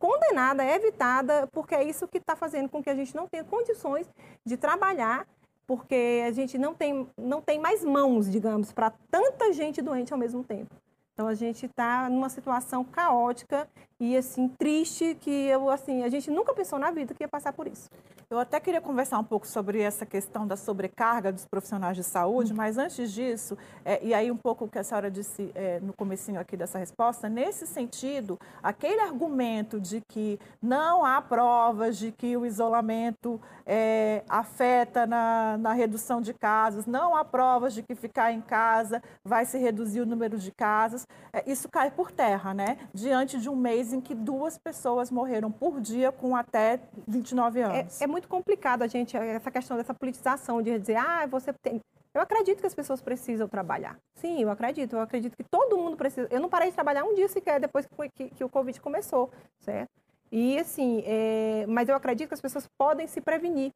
condenada, 0.05 0.63
é 0.63 0.75
evitada, 0.75 1.47
porque 1.51 1.73
é 1.73 1.83
isso 1.83 2.07
que 2.07 2.19
está 2.19 2.35
fazendo 2.35 2.69
com 2.69 2.83
que 2.83 2.91
a 2.91 2.95
gente 2.95 3.15
não 3.15 3.27
tenha 3.27 3.43
condições 3.43 4.07
de 4.45 4.55
trabalhar, 4.55 5.27
porque 5.65 6.23
a 6.27 6.31
gente 6.31 6.59
não 6.59 6.75
tem, 6.75 7.09
não 7.17 7.41
tem 7.41 7.59
mais 7.59 7.83
mãos, 7.83 8.29
digamos, 8.29 8.71
para 8.71 8.91
tanta 9.09 9.51
gente 9.51 9.81
doente 9.81 10.13
ao 10.13 10.19
mesmo 10.19 10.43
tempo. 10.43 10.75
Então 11.13 11.27
a 11.27 11.33
gente 11.33 11.65
está 11.65 12.07
numa 12.07 12.29
situação 12.29 12.83
caótica 12.83 13.67
e 13.99 14.17
assim 14.17 14.47
triste 14.47 15.15
que 15.21 15.29
eu 15.29 15.69
assim 15.69 16.03
a 16.03 16.09
gente 16.09 16.29
nunca 16.29 16.53
pensou 16.53 16.77
na 16.77 16.91
vida 16.91 17.13
que 17.13 17.23
ia 17.23 17.27
passar 17.27 17.53
por 17.53 17.67
isso. 17.67 17.89
Eu 18.27 18.39
até 18.39 18.59
queria 18.59 18.81
conversar 18.81 19.19
um 19.19 19.23
pouco 19.23 19.45
sobre 19.45 19.79
essa 19.79 20.03
questão 20.03 20.47
da 20.47 20.57
sobrecarga 20.57 21.31
dos 21.31 21.45
profissionais 21.45 21.95
de 21.95 22.03
saúde, 22.03 22.51
uhum. 22.51 22.57
mas 22.57 22.75
antes 22.77 23.11
disso, 23.11 23.55
é, 23.83 24.03
e 24.03 24.15
aí 24.15 24.31
um 24.31 24.37
pouco 24.37 24.65
o 24.65 24.67
que 24.67 24.79
a 24.79 24.83
senhora 24.83 25.11
disse 25.11 25.51
é, 25.53 25.79
no 25.79 25.93
comecinho 25.93 26.39
aqui 26.39 26.57
dessa 26.57 26.79
resposta, 26.79 27.29
nesse 27.29 27.67
sentido, 27.67 28.39
aquele 28.63 28.99
argumento 28.99 29.79
de 29.79 30.01
que 30.01 30.39
não 30.59 31.05
há 31.05 31.21
provas 31.21 31.97
de 31.97 32.11
que 32.11 32.35
o 32.35 32.47
isolamento 32.47 33.39
é, 33.63 34.23
afeta 34.27 35.05
na, 35.05 35.57
na 35.59 35.73
redução 35.73 36.19
de 36.19 36.33
casos, 36.33 36.87
não 36.87 37.15
há 37.15 37.23
provas 37.23 37.75
de 37.75 37.83
que 37.83 37.93
ficar 37.93 38.31
em 38.31 38.41
casa 38.41 39.03
vai 39.23 39.45
se 39.45 39.59
reduzir 39.59 40.01
o 40.01 40.05
número 40.05 40.39
de 40.39 40.51
casos, 40.51 41.05
é, 41.31 41.43
isso 41.49 41.69
cai 41.69 41.91
por 41.91 42.11
terra, 42.11 42.55
né? 42.55 42.79
Diante 42.91 43.39
de 43.39 43.49
um 43.49 43.55
mês 43.55 43.84
em 43.93 44.01
que 44.01 44.13
duas 44.13 44.57
pessoas 44.57 45.11
morreram 45.11 45.51
por 45.51 45.79
dia 45.79 46.11
com 46.11 46.35
até 46.35 46.79
29 47.07 47.59
é, 47.59 47.63
anos. 47.63 48.01
É, 48.01 48.03
é 48.03 48.07
muito 48.07 48.27
complicado 48.27 48.81
a 48.81 48.87
gente, 48.87 49.15
essa 49.15 49.51
questão 49.51 49.77
dessa 49.77 49.93
politização 49.93 50.61
de 50.61 50.77
dizer, 50.79 50.95
ah, 50.95 51.25
você 51.25 51.53
tem. 51.53 51.79
Eu 52.13 52.21
acredito 52.21 52.61
que 52.61 52.67
as 52.67 52.73
pessoas 52.73 53.01
precisam 53.01 53.47
trabalhar. 53.47 53.97
Sim, 54.15 54.41
eu 54.41 54.49
acredito. 54.49 54.95
Eu 54.95 55.01
acredito 55.01 55.35
que 55.35 55.43
todo 55.43 55.77
mundo 55.77 55.97
precisa. 55.97 56.27
Eu 56.31 56.39
não 56.39 56.49
parei 56.49 56.69
de 56.69 56.75
trabalhar 56.75 57.03
um 57.03 57.13
dia 57.13 57.27
sequer 57.27 57.59
depois 57.59 57.85
que, 57.85 58.09
que, 58.09 58.29
que 58.35 58.43
o 58.43 58.49
Covid 58.49 58.79
começou, 58.79 59.29
certo? 59.59 59.89
E 60.31 60.57
assim, 60.57 61.03
é... 61.05 61.65
mas 61.67 61.89
eu 61.89 61.95
acredito 61.95 62.29
que 62.29 62.33
as 62.33 62.41
pessoas 62.41 62.67
podem 62.77 63.05
se 63.05 63.19
prevenir 63.19 63.71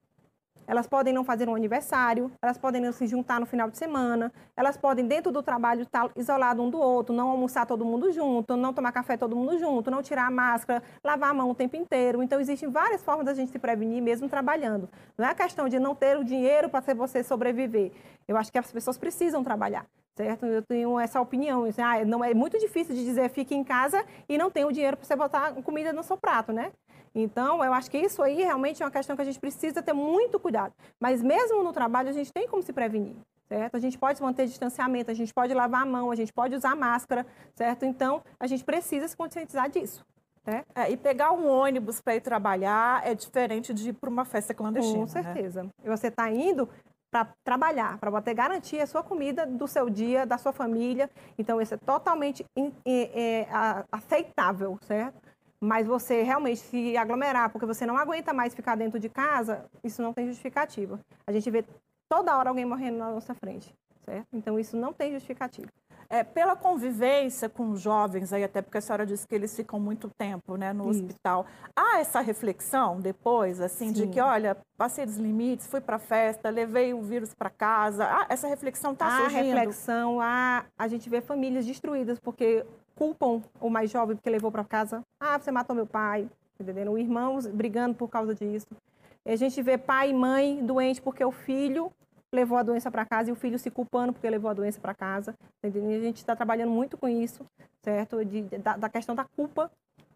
elas 0.69 0.85
podem 0.85 1.11
não 1.11 1.23
fazer 1.23 1.49
um 1.49 1.55
aniversário, 1.55 2.31
elas 2.39 2.55
podem 2.55 2.79
não 2.79 2.91
se 2.91 3.07
juntar 3.07 3.39
no 3.39 3.47
final 3.47 3.71
de 3.71 3.77
semana, 3.77 4.31
elas 4.55 4.77
podem, 4.77 5.07
dentro 5.07 5.31
do 5.31 5.41
trabalho, 5.41 5.81
estar 5.81 6.11
isolado 6.15 6.61
um 6.61 6.69
do 6.69 6.77
outro, 6.79 7.13
não 7.13 7.29
almoçar 7.29 7.65
todo 7.65 7.83
mundo 7.83 8.11
junto, 8.11 8.55
não 8.55 8.71
tomar 8.71 8.91
café 8.91 9.17
todo 9.17 9.35
mundo 9.35 9.57
junto, 9.57 9.89
não 9.89 10.03
tirar 10.03 10.27
a 10.27 10.31
máscara, 10.31 10.83
lavar 11.03 11.31
a 11.31 11.33
mão 11.33 11.49
o 11.49 11.55
tempo 11.55 11.75
inteiro. 11.75 12.21
Então, 12.21 12.39
existem 12.39 12.69
várias 12.69 13.01
formas 13.01 13.25
da 13.25 13.33
gente 13.33 13.51
se 13.51 13.57
prevenir, 13.57 13.99
mesmo 13.99 14.29
trabalhando. 14.29 14.87
Não 15.17 15.25
é 15.25 15.31
a 15.31 15.33
questão 15.33 15.67
de 15.67 15.79
não 15.79 15.95
ter 15.95 16.15
o 16.15 16.23
dinheiro 16.23 16.69
para 16.69 16.93
você 16.93 17.23
sobreviver. 17.23 17.91
Eu 18.27 18.37
acho 18.37 18.51
que 18.51 18.59
as 18.59 18.71
pessoas 18.71 18.95
precisam 18.95 19.43
trabalhar 19.43 19.87
certo? 20.19 20.45
Eu 20.45 20.61
tenho 20.61 20.99
essa 20.99 21.21
opinião. 21.21 21.65
Ah, 21.77 22.03
não 22.03 22.21
é 22.21 22.33
muito 22.33 22.59
difícil 22.59 22.93
de 22.93 23.05
dizer 23.05 23.29
fique 23.29 23.55
em 23.55 23.63
casa 23.63 24.03
e 24.27 24.37
não 24.37 24.51
tem 24.51 24.65
o 24.65 24.71
dinheiro 24.71 24.97
para 24.97 25.05
você 25.05 25.15
botar 25.15 25.53
comida 25.63 25.93
no 25.93 26.03
seu 26.03 26.17
prato, 26.17 26.51
né? 26.51 26.73
Então, 27.13 27.63
eu 27.63 27.73
acho 27.73 27.89
que 27.89 27.97
isso 27.97 28.21
aí 28.21 28.37
realmente 28.37 28.81
é 28.81 28.85
uma 28.85 28.91
questão 28.91 29.15
que 29.15 29.21
a 29.21 29.25
gente 29.25 29.39
precisa 29.39 29.81
ter 29.81 29.93
muito 29.93 30.39
cuidado. 30.39 30.73
Mas 30.99 31.21
mesmo 31.21 31.63
no 31.63 31.73
trabalho, 31.73 32.09
a 32.09 32.13
gente 32.13 32.31
tem 32.31 32.47
como 32.47 32.61
se 32.61 32.71
prevenir, 32.71 33.15
certo? 33.47 33.75
A 33.75 33.79
gente 33.79 33.97
pode 33.97 34.21
manter 34.21 34.45
distanciamento, 34.45 35.11
a 35.11 35.13
gente 35.13 35.33
pode 35.33 35.53
lavar 35.53 35.83
a 35.83 35.85
mão, 35.85 36.11
a 36.11 36.15
gente 36.15 36.31
pode 36.31 36.55
usar 36.55 36.75
máscara, 36.75 37.25
certo? 37.55 37.85
Então, 37.85 38.21
a 38.39 38.47
gente 38.47 38.63
precisa 38.63 39.07
se 39.07 39.17
conscientizar 39.17 39.69
disso. 39.69 40.05
Né? 40.45 40.63
É, 40.73 40.89
e 40.89 40.97
pegar 40.97 41.31
um 41.31 41.47
ônibus 41.47 42.01
para 42.01 42.15
ir 42.15 42.21
trabalhar 42.21 43.05
é 43.05 43.13
diferente 43.13 43.73
de 43.73 43.89
ir 43.89 43.93
para 43.93 44.09
uma 44.09 44.25
festa 44.25 44.53
clandestina. 44.53 45.05
Com 45.05 45.13
né? 45.13 45.23
certeza. 45.23 45.63
Né? 45.63 45.69
Você 45.85 46.07
está 46.07 46.31
indo 46.31 46.67
para 47.11 47.27
trabalhar, 47.43 47.97
para 47.97 48.11
você 48.11 48.33
garantir 48.33 48.79
a 48.79 48.87
sua 48.87 49.03
comida 49.03 49.45
do 49.45 49.67
seu 49.67 49.89
dia, 49.89 50.25
da 50.25 50.37
sua 50.37 50.53
família. 50.53 51.09
Então, 51.37 51.59
isso 51.59 51.73
é 51.73 51.77
totalmente 51.77 52.45
é, 52.55 53.41
é, 53.41 53.47
aceitável, 53.91 54.77
certo? 54.83 55.19
Mas 55.61 55.85
você 55.85 56.21
realmente 56.21 56.59
se 56.59 56.95
aglomerar 56.95 57.49
porque 57.49 57.65
você 57.65 57.85
não 57.85 57.97
aguenta 57.97 58.33
mais 58.33 58.53
ficar 58.55 58.75
dentro 58.75 58.99
de 58.99 59.09
casa, 59.09 59.65
isso 59.83 60.01
não 60.01 60.13
tem 60.13 60.27
justificativa. 60.27 60.99
A 61.27 61.31
gente 61.31 61.49
vê 61.51 61.65
toda 62.07 62.37
hora 62.37 62.49
alguém 62.49 62.65
morrendo 62.65 62.97
na 62.97 63.11
nossa 63.11 63.33
frente, 63.33 63.73
certo? 64.05 64.27
Então 64.33 64.57
isso 64.57 64.77
não 64.77 64.93
tem 64.93 65.11
justificativa. 65.11 65.69
É, 66.11 66.23
pela 66.23 66.55
convivência 66.55 67.47
com 67.47 67.69
os 67.69 67.81
jovens, 67.81 68.33
aí 68.33 68.43
até 68.43 68.63
porque 68.63 68.79
a 68.79 68.81
senhora 68.81 69.05
disse 69.05 69.27
que 69.27 69.35
eles 69.35 69.55
ficam 69.55 69.79
muito 69.79 70.09
tempo 70.17 70.55
né, 70.55 70.73
no 70.73 70.89
Isso. 70.89 71.03
hospital, 71.03 71.45
há 71.75 71.99
essa 71.99 72.19
reflexão 72.19 72.99
depois, 72.99 73.61
assim, 73.61 73.89
Sim. 73.89 73.93
de 73.93 74.07
que, 74.07 74.19
olha, 74.19 74.57
passei 74.75 75.05
dos 75.05 75.17
limites, 75.17 75.67
fui 75.67 75.79
para 75.79 75.97
a 75.97 75.99
festa, 75.99 76.49
levei 76.49 76.95
o 76.95 77.01
vírus 77.03 77.35
para 77.35 77.51
casa, 77.51 78.05
ah, 78.05 78.25
essa 78.27 78.47
reflexão 78.47 78.93
está 78.93 79.19
surgindo? 79.19 79.37
Há 79.37 79.43
reflexão, 79.43 80.19
há, 80.19 80.65
a 80.75 80.87
gente 80.87 81.07
vê 81.07 81.21
famílias 81.21 81.63
destruídas, 81.63 82.19
porque 82.19 82.65
culpam 82.99 83.41
o 83.61 83.69
mais 83.69 83.89
jovem 83.89 84.17
porque 84.17 84.29
levou 84.29 84.51
para 84.51 84.65
casa. 84.65 85.01
Ah, 85.17 85.39
você 85.39 85.49
matou 85.51 85.73
meu 85.73 85.87
pai, 85.87 86.29
entendendo? 86.59 86.97
Irmãos 86.97 87.47
brigando 87.47 87.95
por 87.95 88.09
causa 88.09 88.35
disso. 88.35 88.67
A 89.25 89.35
gente 89.37 89.61
vê 89.61 89.77
pai 89.77 90.09
e 90.09 90.13
mãe 90.13 90.63
doente 90.63 91.01
porque 91.01 91.23
o 91.23 91.31
filho 91.31 91.89
levou 92.31 92.57
a 92.57 92.63
doença 92.63 92.91
para 92.91 93.05
casa 93.05 93.29
e 93.29 93.31
o 93.31 93.35
filho 93.35 93.57
se 93.57 93.71
culpando 93.71 94.11
porque 94.11 94.29
levou 94.29 94.51
a 94.51 94.53
doença 94.53 94.81
para 94.81 94.93
casa. 94.93 95.33
Entendeu? 95.63 95.97
A 95.97 96.03
gente 96.03 96.17
está 96.17 96.35
trabalhando 96.35 96.71
muito 96.71 96.97
com 96.97 97.07
isso, 97.07 97.45
certo? 97.81 98.25
De, 98.25 98.41
da, 98.59 98.75
da 98.75 98.89
questão 98.89 99.15
da 99.15 99.23
culpa 99.23 99.71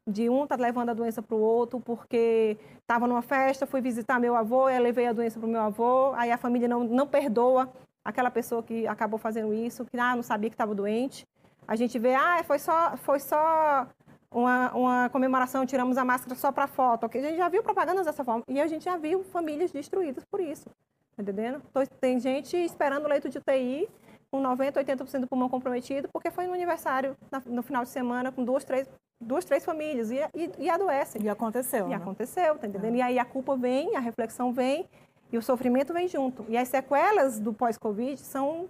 de 0.06 0.30
um 0.30 0.46
tá 0.46 0.58
levando 0.58 0.90
a 0.90 0.94
doença 0.94 1.22
para 1.22 1.38
o 1.38 1.40
outro 1.40 1.80
porque 1.80 2.58
estava 2.82 3.08
numa 3.08 3.22
festa, 3.22 3.66
fui 3.66 3.80
visitar 3.80 4.20
meu 4.20 4.36
avô, 4.36 4.70
e 4.70 4.78
levei 4.78 5.08
a 5.08 5.14
doença 5.14 5.40
para 5.40 5.48
o 5.48 5.50
meu 5.50 5.62
avô, 5.62 6.12
aí 6.16 6.30
a 6.30 6.38
família 6.38 6.68
não, 6.68 6.84
não 6.84 7.08
perdoa 7.08 7.72
aquela 8.04 8.30
pessoa 8.30 8.62
que 8.62 8.86
acabou 8.86 9.18
fazendo 9.18 9.54
isso, 9.54 9.86
que 9.86 9.98
ah, 9.98 10.14
não 10.14 10.22
sabia 10.22 10.50
que 10.50 10.56
estava 10.56 10.76
doente. 10.76 11.26
A 11.68 11.76
gente 11.76 11.98
vê, 11.98 12.14
ah, 12.14 12.44
foi 12.44 12.60
só, 12.60 12.98
foi 12.98 13.20
só 13.20 13.88
uma, 14.32 14.72
uma 14.74 15.10
comemoração, 15.10 15.66
tiramos 15.66 15.98
a 15.98 16.06
máscara 16.06 16.36
só 16.36 16.52
para 16.52 16.68
foto. 16.68 17.06
A 17.06 17.10
gente 17.10 17.38
já 17.38 17.50
viu 17.50 17.64
propagandas 17.64 18.06
dessa 18.06 18.24
forma. 18.24 18.44
E 18.48 18.60
a 18.60 18.68
gente 18.68 18.86
já 18.86 18.98
viu 18.98 19.24
famílias 19.24 19.72
destruídas 19.72 20.24
por 20.26 20.40
isso. 20.40 20.70
Tá 21.16 21.22
entendendo? 21.22 21.62
Tem 22.02 22.20
gente 22.20 22.58
esperando 22.58 23.08
leito 23.08 23.30
de 23.30 23.38
UTI 23.38 23.88
com 24.32 24.42
90%, 24.42 24.74
80% 24.74 25.20
do 25.20 25.28
pulmão 25.28 25.48
comprometido, 25.48 26.10
porque 26.12 26.32
foi 26.32 26.48
no 26.48 26.54
aniversário, 26.54 27.16
no 27.46 27.62
final 27.62 27.84
de 27.84 27.90
semana, 27.90 28.32
com 28.32 28.44
duas, 28.44 28.64
três, 28.64 28.90
duas, 29.22 29.46
três 29.46 29.64
famílias, 29.64 30.10
e, 30.10 30.18
e, 30.34 30.52
e 30.58 30.70
adoece. 30.72 31.20
E 31.22 31.30
aconteceu. 31.30 31.86
E 31.86 31.90
né? 31.90 31.96
aconteceu, 31.96 32.58
tá 32.58 32.66
entendendo? 32.66 32.96
É. 32.96 32.98
E 32.98 33.02
aí 33.04 33.20
a 33.20 33.26
culpa 33.26 33.56
vem, 33.56 33.96
a 33.96 34.00
reflexão 34.00 34.52
vem, 34.52 34.90
e 35.34 35.38
o 35.38 35.42
sofrimento 35.42 35.92
vem 35.92 36.08
junto. 36.08 36.46
E 36.48 36.56
as 36.56 36.68
sequelas 36.68 37.40
do 37.40 37.52
pós-Covid 37.52 38.20
são 38.20 38.70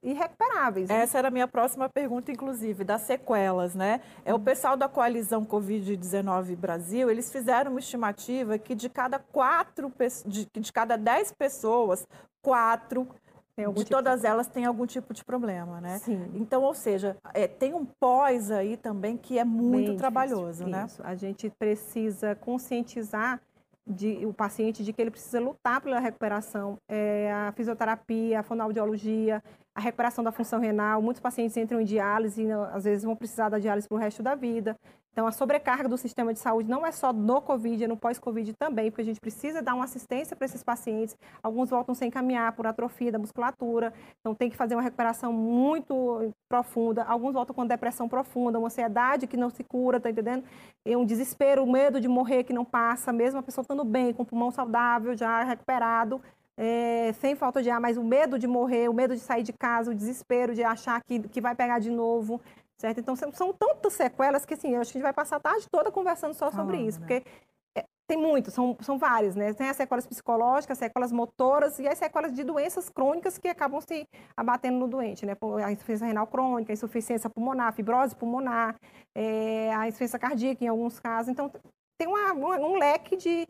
irrecuperáveis. 0.00 0.88
Né? 0.88 1.00
Essa 1.00 1.18
era 1.18 1.26
a 1.26 1.30
minha 1.30 1.48
próxima 1.48 1.88
pergunta, 1.88 2.30
inclusive, 2.30 2.84
das 2.84 3.02
sequelas, 3.02 3.74
né? 3.74 4.00
É 4.24 4.32
o 4.32 4.38
pessoal 4.38 4.76
da 4.76 4.88
coalizão 4.88 5.44
Covid-19 5.44 6.54
Brasil, 6.56 7.10
eles 7.10 7.32
fizeram 7.32 7.72
uma 7.72 7.80
estimativa 7.80 8.56
que 8.58 8.76
de 8.76 8.88
cada 8.88 9.18
quatro, 9.18 9.92
de, 10.24 10.48
de 10.52 10.72
cada 10.72 10.96
dez 10.96 11.32
pessoas, 11.32 12.06
quatro 12.40 13.08
de 13.56 13.64
tipo 13.64 13.90
todas 13.90 14.20
de... 14.20 14.26
elas 14.26 14.46
tem 14.48 14.64
algum 14.64 14.86
tipo 14.86 15.12
de 15.12 15.24
problema, 15.24 15.80
né? 15.80 15.98
Sim. 15.98 16.30
Então, 16.34 16.62
ou 16.62 16.74
seja, 16.74 17.16
é, 17.32 17.46
tem 17.46 17.74
um 17.74 17.84
pós 17.84 18.50
aí 18.50 18.76
também 18.76 19.16
que 19.16 19.38
é 19.38 19.44
muito 19.44 19.90
Bem 19.90 19.96
trabalhoso, 19.96 20.64
difícil, 20.64 20.68
né? 20.68 20.86
Isso. 20.86 21.02
A 21.04 21.14
gente 21.14 21.50
precisa 21.50 22.34
conscientizar 22.36 23.40
de, 23.86 24.24
o 24.26 24.32
paciente 24.32 24.82
de 24.82 24.92
que 24.92 25.02
ele 25.02 25.10
precisa 25.10 25.40
lutar 25.40 25.80
pela 25.80 25.98
recuperação. 25.98 26.78
É, 26.88 27.32
a 27.32 27.52
fisioterapia, 27.52 28.40
a 28.40 28.42
fonoaudiologia, 28.42 29.42
a 29.74 29.80
recuperação 29.80 30.24
da 30.24 30.32
função 30.32 30.60
renal. 30.60 31.02
Muitos 31.02 31.20
pacientes 31.20 31.56
entram 31.56 31.80
em 31.80 31.84
diálise 31.84 32.42
e 32.42 32.52
às 32.52 32.84
vezes 32.84 33.04
vão 33.04 33.16
precisar 33.16 33.48
da 33.48 33.58
diálise 33.58 33.88
para 33.88 33.96
o 33.96 33.98
resto 33.98 34.22
da 34.22 34.34
vida. 34.34 34.76
Então, 35.14 35.28
a 35.28 35.30
sobrecarga 35.30 35.88
do 35.88 35.96
sistema 35.96 36.34
de 36.34 36.40
saúde 36.40 36.68
não 36.68 36.84
é 36.84 36.90
só 36.90 37.12
no 37.12 37.40
Covid, 37.40 37.84
é 37.84 37.86
no 37.86 37.96
pós-Covid 37.96 38.52
também, 38.54 38.90
porque 38.90 39.02
a 39.02 39.04
gente 39.04 39.20
precisa 39.20 39.62
dar 39.62 39.76
uma 39.76 39.84
assistência 39.84 40.34
para 40.34 40.44
esses 40.44 40.64
pacientes. 40.64 41.16
Alguns 41.40 41.70
voltam 41.70 41.94
sem 41.94 42.10
caminhar 42.10 42.50
por 42.50 42.66
atrofia 42.66 43.12
da 43.12 43.18
musculatura, 43.18 43.94
então 44.18 44.34
tem 44.34 44.50
que 44.50 44.56
fazer 44.56 44.74
uma 44.74 44.82
recuperação 44.82 45.32
muito 45.32 46.34
profunda. 46.48 47.04
Alguns 47.04 47.32
voltam 47.32 47.54
com 47.54 47.64
depressão 47.64 48.08
profunda, 48.08 48.58
uma 48.58 48.66
ansiedade 48.66 49.28
que 49.28 49.36
não 49.36 49.50
se 49.50 49.62
cura, 49.62 50.00
tá 50.00 50.10
entendendo? 50.10 50.42
E 50.84 50.96
um 50.96 51.04
desespero, 51.04 51.62
um 51.62 51.70
medo 51.70 52.00
de 52.00 52.08
morrer 52.08 52.42
que 52.42 52.52
não 52.52 52.64
passa, 52.64 53.12
mesmo 53.12 53.38
a 53.38 53.42
pessoa 53.42 53.62
estando 53.62 53.84
bem, 53.84 54.12
com 54.12 54.24
o 54.24 54.26
pulmão 54.26 54.50
saudável, 54.50 55.16
já 55.16 55.44
recuperado, 55.44 56.20
é, 56.56 57.12
sem 57.20 57.36
falta 57.36 57.62
de 57.62 57.70
ar, 57.70 57.80
mas 57.80 57.96
o 57.96 58.02
medo 58.02 58.36
de 58.36 58.48
morrer, 58.48 58.88
o 58.88 58.94
medo 58.94 59.14
de 59.14 59.20
sair 59.20 59.44
de 59.44 59.52
casa, 59.52 59.92
o 59.92 59.94
desespero 59.94 60.54
de 60.54 60.64
achar 60.64 61.00
que, 61.04 61.20
que 61.20 61.40
vai 61.40 61.54
pegar 61.54 61.78
de 61.78 61.90
novo 61.90 62.40
certo? 62.78 63.00
Então, 63.00 63.14
são 63.16 63.52
tantas 63.52 63.92
sequelas 63.92 64.44
que, 64.44 64.54
assim, 64.54 64.76
acho 64.76 64.92
que 64.92 64.98
a 64.98 65.00
gente 65.00 65.02
vai 65.02 65.12
passar 65.12 65.36
a 65.36 65.40
tarde 65.40 65.66
toda 65.70 65.90
conversando 65.90 66.34
só 66.34 66.50
sobre 66.50 66.78
isso, 66.78 67.00
né? 67.00 67.06
porque 67.06 67.30
é, 67.76 67.84
tem 68.06 68.18
muito, 68.18 68.50
são, 68.50 68.76
são 68.80 68.98
várias, 68.98 69.34
né? 69.34 69.52
Tem 69.54 69.68
as 69.68 69.76
sequelas 69.76 70.06
psicológicas, 70.06 70.78
sequelas 70.78 71.12
motoras 71.12 71.78
e 71.78 71.88
as 71.88 71.98
sequelas 71.98 72.32
de 72.32 72.44
doenças 72.44 72.88
crônicas 72.88 73.38
que 73.38 73.48
acabam 73.48 73.80
se 73.80 74.06
abatendo 74.36 74.78
no 74.78 74.88
doente, 74.88 75.26
né? 75.26 75.36
A 75.64 75.72
insuficiência 75.72 76.06
renal 76.06 76.26
crônica, 76.26 76.72
a 76.72 76.74
insuficiência 76.74 77.30
pulmonar, 77.30 77.68
a 77.68 77.72
fibrose 77.72 78.14
pulmonar, 78.14 78.76
é, 79.14 79.74
a 79.74 79.88
insuficiência 79.88 80.18
cardíaca 80.18 80.64
em 80.64 80.68
alguns 80.68 81.00
casos. 81.00 81.30
Então, 81.30 81.50
tem 81.98 82.08
uma, 82.08 82.32
um 82.32 82.76
leque 82.76 83.16
de, 83.16 83.46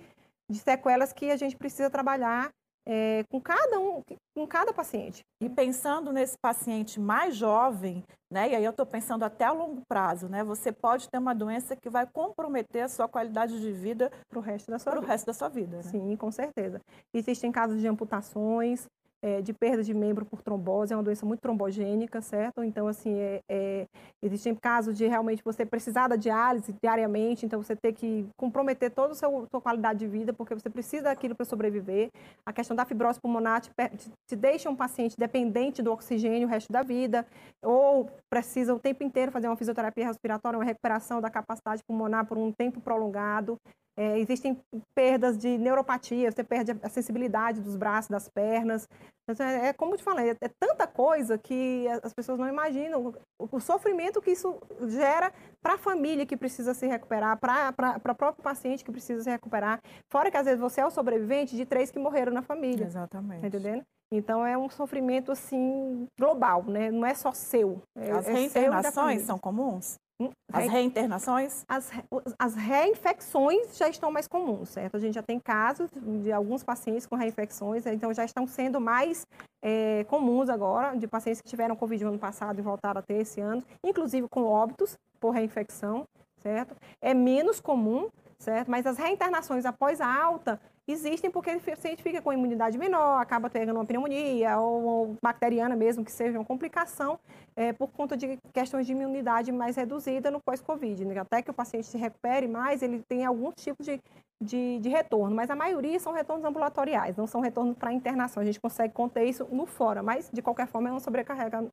de 0.51 0.59
sequelas 0.59 1.13
que 1.13 1.31
a 1.31 1.37
gente 1.37 1.57
precisa 1.57 1.91
trabalhar 1.91 2.51
é, 2.87 3.25
com 3.31 3.41
cada 3.41 3.79
um, 3.79 4.03
com 4.35 4.47
cada 4.47 4.73
paciente. 4.73 5.23
E 5.41 5.49
pensando 5.49 6.13
nesse 6.13 6.37
paciente 6.39 7.01
mais 7.01 7.37
jovem, 7.37 8.05
né? 8.31 8.51
E 8.51 8.55
aí 8.55 8.65
eu 8.65 8.71
estou 8.71 8.87
pensando 8.87 9.25
até 9.25 9.45
a 9.45 9.53
longo 9.53 9.83
prazo, 9.89 10.29
né? 10.29 10.45
Você 10.45 10.73
pode 10.73 11.09
ter 11.09 11.19
uma 11.19 11.35
doença 11.35 11.77
que 11.77 11.89
vai 11.89 12.07
comprometer 12.07 12.83
a 12.83 12.89
sua 12.89 13.09
qualidade 13.09 13.61
de 13.61 13.73
vida 13.73 14.11
para 14.29 14.39
o 14.39 14.43
resto 14.43 14.71
da 14.71 14.79
sua 14.79 14.95
vida. 14.95 15.07
resto 15.07 15.27
da 15.27 15.33
sua 15.33 15.49
vida. 15.49 15.77
Né? 15.79 15.83
Sim, 15.83 16.17
com 16.17 16.31
certeza. 16.31 16.81
Existem 17.13 17.51
casos 17.51 17.81
de 17.81 17.87
amputações, 17.87 18.87
é, 19.25 19.41
de 19.41 19.55
perda 19.55 19.83
de 19.83 19.95
membro 19.95 20.27
por 20.27 20.43
trombose, 20.43 20.93
é 20.93 20.97
uma 20.97 21.03
doença 21.03 21.25
muito 21.25 21.41
trombogênica, 21.41 22.21
certo? 22.21 22.63
Então, 22.63 22.87
assim, 22.87 23.15
é, 23.15 23.41
é, 23.51 23.87
existem 24.23 24.55
casos 24.55 24.99
de 24.99 25.07
realmente 25.07 25.43
você 25.43 25.65
precisar 25.65 26.09
da 26.09 26.15
diálise 26.15 26.75
diariamente, 26.83 27.47
então 27.47 27.63
você 27.63 27.75
ter 27.75 27.95
que 27.95 28.29
comprometer 28.37 28.91
toda 28.91 29.13
a 29.13 29.15
sua, 29.15 29.47
qualidade 29.63 30.01
de 30.01 30.07
vida, 30.07 30.35
porque 30.35 30.55
você 30.55 30.69
precisa 30.69 31.05
daquilo 31.05 31.35
para 31.35 31.47
sobreviver. 31.47 32.11
A 32.45 32.53
questão 32.53 32.77
da 32.77 32.85
fibrose 32.85 33.19
pulmonar 33.19 33.63
te, 33.63 33.71
te, 33.97 34.13
te, 34.29 34.37
deixa 34.37 34.69
um 34.69 34.77
paciente 34.77 35.17
dependente 35.17 35.81
do 35.81 35.91
oxigênio 35.91 36.47
o 36.47 36.51
resto 36.51 36.71
da 36.71 36.83
vida, 36.83 37.27
ou 37.63 38.11
precisa 38.29 38.75
o 38.75 38.79
tempo 38.79 39.03
inteiro 39.03 39.33
fazer 39.33 39.49
uma 39.49 39.57
fisioterapia 39.57 40.07
respiratória, 40.07 40.59
uma 40.59 40.67
recuperação 40.67 41.23
da 41.23 41.31
capacidade 41.31 41.83
pulmonar 41.89 42.27
por 42.27 42.37
um 42.37 42.53
tempo 42.53 42.79
prolongado. 42.79 43.57
É, 43.97 44.19
existem 44.19 44.61
perdas 44.95 45.39
de 45.39 45.57
neuropatia, 45.57 46.31
você 46.31 46.43
perde 46.43 46.73
a 46.83 46.89
sensibilidade 46.89 47.61
dos 47.61 47.77
braços, 47.77 48.11
das 48.11 48.29
pernas. 48.29 48.89
Então, 49.29 49.47
é, 49.47 49.69
é 49.69 49.73
como 49.73 49.95
eu 49.95 49.99
te 49.99 50.03
falei, 50.03 50.31
é, 50.31 50.37
é, 50.41 50.49
tanta 50.59 50.87
coisa 50.87 51.39
que 51.39 51.87
as 52.03 52.13
pessoas 52.13 52.39
não 52.39 52.49
imaginam 52.49 53.15
o, 53.39 53.49
o 53.57 53.61
sofrimento 53.61 54.21
que 54.21 54.33
isso 54.33 54.61
gera 54.89 55.33
para 55.63 55.75
a 55.75 55.79
família 55.79 56.27
que 56.27 56.37
precisa 56.37 56.75
se 56.75 56.87
recuperar, 56.87 57.39
para 57.39 57.97
o 57.97 58.15
próprio 58.15 58.43
paciente 58.43 58.85
que 58.85 58.91
precisa 58.91 59.23
se 59.23 59.31
recuperar. 59.31 59.81
Fora 60.11 60.31
que 60.31 60.37
às 60.37 60.45
vezes 60.45 60.61
você 60.61 60.81
é 60.81 60.87
o 60.87 60.91
sobrevivente 60.91 61.57
de 61.57 61.65
três 61.65 61.91
que 61.91 61.99
morreram 61.99 62.33
na 62.33 62.43
família. 62.43 62.87
Exatamente. 62.87 63.43
Tá 63.43 63.47
entendendo? 63.47 63.85
Então 64.13 64.45
é 64.45 64.57
um 64.59 64.69
sofrimento 64.69 65.33
assim 65.33 66.07
global, 66.19 66.65
né? 66.65 66.91
Não 66.91 67.07
é 67.07 67.15
só 67.15 67.33
seu. 67.33 67.83
É, 67.97 68.11
As 68.11 68.27
reencarnações 68.27 69.23
são 69.23 69.39
comuns? 69.39 69.99
Hum, 70.21 70.31
as 70.53 70.69
reinternações? 70.69 71.65
As, 71.69 71.91
as 72.39 72.55
reinfecções 72.55 73.77
já 73.77 73.89
estão 73.89 74.13
mais 74.13 74.29
comuns, 74.29 74.69
certo? 74.69 74.97
A 74.97 75.01
gente 75.01 75.15
já 75.15 75.23
tem 75.23 75.41
casos 75.41 75.91
de 75.91 76.31
alguns 76.31 76.63
pacientes 76.63 77.05
com 77.07 77.17
reinfecções, 77.17 77.85
então 77.87 78.15
já 78.15 78.25
estão 78.25 78.47
sendo 78.47 78.81
mais 78.81 79.27
é, 79.63 80.05
comuns 80.05 80.49
agora, 80.49 80.97
de 80.97 81.09
pacientes 81.09 81.41
que 81.41 81.49
tiveram 81.49 81.75
Covid 81.75 82.05
no 82.05 82.11
ano 82.11 82.19
passado 82.19 82.59
e 82.59 82.63
voltaram 82.63 83.01
a 83.01 83.03
ter 83.03 83.15
esse 83.15 83.41
ano, 83.41 83.65
inclusive 83.85 84.29
com 84.29 84.45
óbitos 84.45 84.97
por 85.19 85.31
reinfecção, 85.31 86.05
certo? 86.39 86.77
É 87.03 87.13
menos 87.13 87.61
comum, 87.61 88.09
certo? 88.39 88.71
Mas 88.71 88.87
as 88.87 88.97
reinternações 88.97 89.65
após 89.65 90.01
a 90.01 90.23
alta 90.23 90.61
existem 90.93 91.31
porque 91.31 91.51
o 91.51 91.61
paciente 91.61 92.03
fica 92.03 92.21
com 92.21 92.33
imunidade 92.33 92.77
menor, 92.77 93.21
acaba 93.21 93.49
pegando 93.49 93.77
uma 93.77 93.87
pneumonia 93.87 94.59
ou, 94.59 94.83
ou 94.85 95.17
bacteriana 95.23 95.75
mesmo, 95.75 96.05
que 96.05 96.13
seja 96.13 96.39
uma 96.39 96.45
complicação 96.45 97.19
é, 97.57 97.73
por 97.73 97.89
conta 97.89 98.17
de 98.17 98.39
questões 98.53 98.87
de 98.87 98.93
imunidade 98.93 99.51
mais 99.51 99.77
reduzida 99.77 100.31
no 100.31 100.41
pós-Covid. 100.41 101.05
Né? 101.05 101.19
Até 101.19 101.41
que 101.41 101.51
o 101.51 101.55
paciente 101.55 101.87
se 101.87 101.97
recupere 101.97 102.47
mais, 102.47 102.83
ele 102.83 103.03
tem 103.09 103.25
algum 103.25 103.51
tipo 103.53 103.83
de, 103.83 104.01
de, 104.43 104.79
de 104.79 104.89
retorno, 104.89 105.35
mas 105.35 105.51
a 105.51 105.57
maioria 105.57 105.99
são 105.99 106.13
retornos 106.13 106.45
ambulatoriais, 106.45 107.17
não 107.17 107.27
são 107.27 107.41
retornos 107.41 107.77
para 107.77 107.93
internação. 107.93 108.43
A 108.43 108.47
gente 108.47 108.61
consegue 108.61 108.93
conter 108.93 109.25
isso 109.25 109.47
no 109.51 109.67
fora, 109.67 110.03
mas 110.03 110.31
de 110.33 110.43
qualquer 110.43 110.67
forma 110.67 110.89
é 110.91 110.93
uma 110.93 111.01
sobrecarrega, 111.01 111.67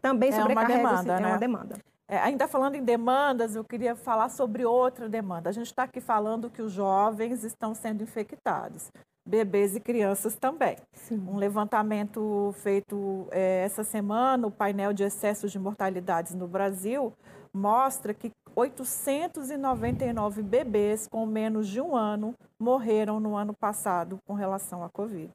também 0.00 0.30
é 0.30 0.32
sobrecarrega, 0.32 0.80
uma 0.80 0.90
demanda, 0.90 1.12
é 1.12 1.20
né? 1.20 1.28
uma 1.28 1.38
demanda. 1.38 1.95
É, 2.08 2.18
ainda 2.18 2.46
falando 2.46 2.76
em 2.76 2.84
demandas, 2.84 3.56
eu 3.56 3.64
queria 3.64 3.96
falar 3.96 4.28
sobre 4.28 4.64
outra 4.64 5.08
demanda. 5.08 5.50
A 5.50 5.52
gente 5.52 5.66
está 5.66 5.84
aqui 5.84 6.00
falando 6.00 6.48
que 6.48 6.62
os 6.62 6.72
jovens 6.72 7.42
estão 7.42 7.74
sendo 7.74 8.02
infectados, 8.02 8.92
bebês 9.26 9.74
e 9.74 9.80
crianças 9.80 10.36
também. 10.36 10.76
Sim. 10.92 11.18
Um 11.28 11.36
levantamento 11.36 12.54
feito 12.58 13.26
é, 13.32 13.64
essa 13.64 13.82
semana, 13.82 14.46
o 14.46 14.52
painel 14.52 14.92
de 14.92 15.02
excessos 15.02 15.50
de 15.50 15.58
mortalidades 15.58 16.32
no 16.32 16.46
Brasil, 16.46 17.12
mostra 17.52 18.14
que 18.14 18.30
899 18.54 20.42
bebês 20.42 21.08
com 21.08 21.26
menos 21.26 21.66
de 21.66 21.80
um 21.80 21.96
ano 21.96 22.34
morreram 22.58 23.18
no 23.18 23.36
ano 23.36 23.52
passado 23.52 24.18
com 24.24 24.34
relação 24.34 24.84
à 24.84 24.88
Covid. 24.88 25.32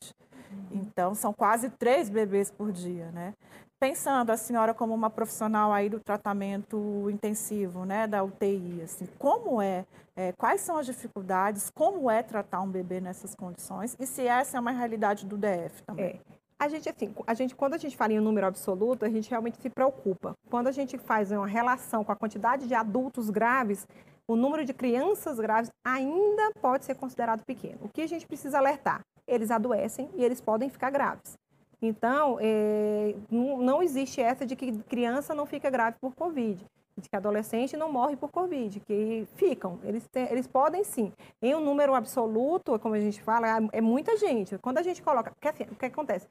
Uhum. 0.52 0.68
Então, 0.72 1.14
são 1.14 1.34
quase 1.34 1.70
três 1.70 2.10
bebês 2.10 2.50
por 2.50 2.72
dia, 2.72 3.12
né? 3.12 3.34
Pensando 3.82 4.30
a 4.30 4.38
senhora 4.38 4.76
como 4.76 4.94
uma 4.94 5.10
profissional 5.10 5.74
aí 5.74 5.90
do 5.90 6.00
tratamento 6.00 7.10
intensivo, 7.10 7.84
né, 7.84 8.06
da 8.06 8.24
UTI, 8.24 8.84
assim, 8.84 9.08
como 9.18 9.60
é, 9.60 9.88
é, 10.16 10.32
quais 10.34 10.62
são 10.62 10.78
as 10.78 10.86
dificuldades, 10.86 11.72
como 11.72 12.10
é 12.10 12.22
tratar 12.22 12.62
um 12.62 12.70
bebê 12.70 13.02
nessas 13.02 13.34
condições 13.34 13.98
e 14.00 14.06
se 14.06 14.28
essa 14.28 14.58
é 14.58 14.60
uma 14.60 14.70
realidade 14.70 15.26
do 15.26 15.36
DF 15.36 15.82
também? 15.84 16.06
É. 16.06 16.20
A 16.60 16.68
gente, 16.68 16.88
assim, 16.88 17.12
a 17.26 17.34
gente, 17.34 17.56
quando 17.56 17.74
a 17.74 17.78
gente 17.80 17.98
fala 17.98 18.14
em 18.14 18.20
um 18.20 18.24
número 18.24 18.46
absoluto, 18.46 19.04
a 19.04 19.10
gente 19.10 19.28
realmente 19.28 19.60
se 19.60 19.68
preocupa. 19.68 20.36
Quando 20.48 20.68
a 20.68 20.72
gente 20.72 20.96
faz 21.00 21.32
uma 21.32 21.48
relação 21.48 22.04
com 22.04 22.12
a 22.12 22.16
quantidade 22.16 22.68
de 22.68 22.76
adultos 22.76 23.32
graves, 23.32 23.88
o 24.28 24.36
número 24.36 24.64
de 24.64 24.76
crianças 24.76 25.40
graves 25.40 25.72
ainda 25.84 26.52
pode 26.62 26.86
ser 26.86 26.94
considerado 26.94 27.44
pequeno. 27.44 27.80
O 27.82 27.90
que 27.90 28.04
a 28.04 28.08
gente 28.08 28.28
precisa 28.28 28.60
alertar? 28.60 29.02
Eles 29.28 29.50
adoecem 29.50 30.08
e 30.14 30.24
eles 30.24 30.40
podem 30.40 30.70
ficar 30.70 30.92
graves. 30.92 31.41
Então, 31.82 32.38
é, 32.40 33.16
não 33.30 33.82
existe 33.82 34.22
essa 34.22 34.46
de 34.46 34.56
que 34.56 34.72
criança 34.84 35.34
não 35.34 35.48
fica 35.48 35.70
grave 35.70 35.98
por 36.00 36.14
Covid, 36.14 36.64
de 36.96 37.10
que 37.10 37.16
adolescente 37.16 37.76
não 37.76 37.92
morre 37.92 38.16
por 38.16 38.30
Covid, 38.30 38.80
que 38.82 39.28
ficam. 39.36 39.80
Eles, 39.84 40.08
eles 40.30 40.46
podem 40.46 40.84
sim. 40.84 41.12
Em 41.42 41.56
um 41.56 41.60
número 41.60 41.96
absoluto, 41.96 42.78
como 42.78 42.94
a 42.94 43.00
gente 43.00 43.22
fala, 43.24 43.48
é, 43.48 43.80
é 43.80 43.82
muita 43.82 44.16
gente. 44.16 44.60
Quando 44.60 44.78
a 44.78 44.84
gente 44.84 45.02
coloca. 45.02 45.32
Porque, 45.32 45.48
assim, 45.48 45.64
o 45.72 45.76
que 45.76 45.88
acontece? 45.88 46.28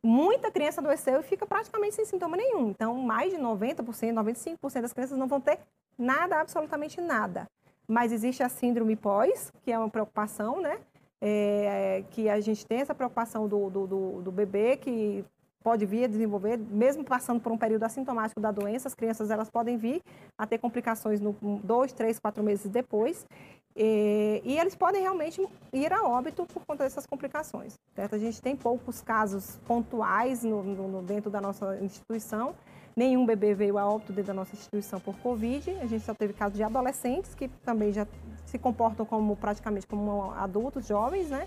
Muita 0.00 0.50
criança 0.50 0.80
adoeceu 0.80 1.20
e 1.20 1.22
fica 1.24 1.44
praticamente 1.44 1.96
sem 1.96 2.04
sintoma 2.04 2.36
nenhum. 2.36 2.68
Então, 2.68 2.94
mais 2.94 3.32
de 3.32 3.38
90%, 3.38 3.82
95% 3.82 4.80
das 4.80 4.92
crianças 4.92 5.18
não 5.18 5.26
vão 5.26 5.40
ter 5.40 5.58
nada, 5.98 6.40
absolutamente 6.40 7.00
nada. 7.00 7.48
Mas 7.88 8.12
existe 8.12 8.42
a 8.42 8.48
síndrome 8.48 8.94
pós, 8.96 9.50
que 9.62 9.72
é 9.72 9.78
uma 9.78 9.88
preocupação, 9.88 10.60
né? 10.60 10.78
É, 11.26 12.04
que 12.10 12.28
a 12.28 12.38
gente 12.38 12.66
tem 12.66 12.80
essa 12.80 12.94
preocupação 12.94 13.48
do, 13.48 13.70
do, 13.70 13.86
do, 13.86 14.22
do 14.22 14.32
bebê 14.32 14.76
que 14.76 15.24
pode 15.62 15.86
vir 15.86 16.04
a 16.04 16.06
desenvolver, 16.06 16.58
mesmo 16.58 17.02
passando 17.02 17.40
por 17.40 17.50
um 17.50 17.56
período 17.56 17.84
assintomático 17.84 18.38
da 18.38 18.52
doença, 18.52 18.86
as 18.86 18.94
crianças 18.94 19.30
elas 19.30 19.48
podem 19.50 19.78
vir 19.78 20.02
a 20.36 20.46
ter 20.46 20.58
complicações 20.58 21.22
no 21.22 21.34
dois, 21.64 21.94
três, 21.94 22.18
quatro 22.18 22.44
meses 22.44 22.70
depois. 22.70 23.26
E, 23.74 24.42
e, 24.44 24.58
eles 24.58 24.76
podem 24.76 25.00
realmente 25.00 25.44
ir 25.72 25.92
a 25.92 26.04
óbito 26.04 26.46
por 26.46 26.64
conta 26.66 26.84
dessas 26.84 27.06
complicações. 27.06 27.74
Certo? 27.94 28.14
A 28.14 28.18
gente 28.18 28.40
tem 28.40 28.54
poucos 28.54 29.00
casos 29.00 29.58
pontuais 29.66 30.44
no, 30.44 30.62
no, 30.62 31.02
dentro 31.02 31.30
da 31.30 31.40
nossa 31.40 31.78
instituição. 31.80 32.54
Nenhum 32.96 33.26
bebê 33.26 33.54
veio 33.54 33.76
a 33.76 33.88
óbito 33.88 34.12
dentro 34.12 34.28
da 34.28 34.34
nossa 34.34 34.54
instituição 34.54 35.00
por 35.00 35.16
Covid. 35.18 35.70
A 35.82 35.86
gente 35.86 36.04
só 36.04 36.14
teve 36.14 36.32
casos 36.32 36.56
de 36.56 36.62
adolescentes 36.62 37.34
que 37.34 37.48
também 37.64 37.92
já 37.92 38.06
se 38.46 38.58
comportam 38.58 39.04
como 39.04 39.34
praticamente 39.36 39.86
como 39.86 40.30
adultos, 40.32 40.86
jovens, 40.86 41.28
né? 41.28 41.46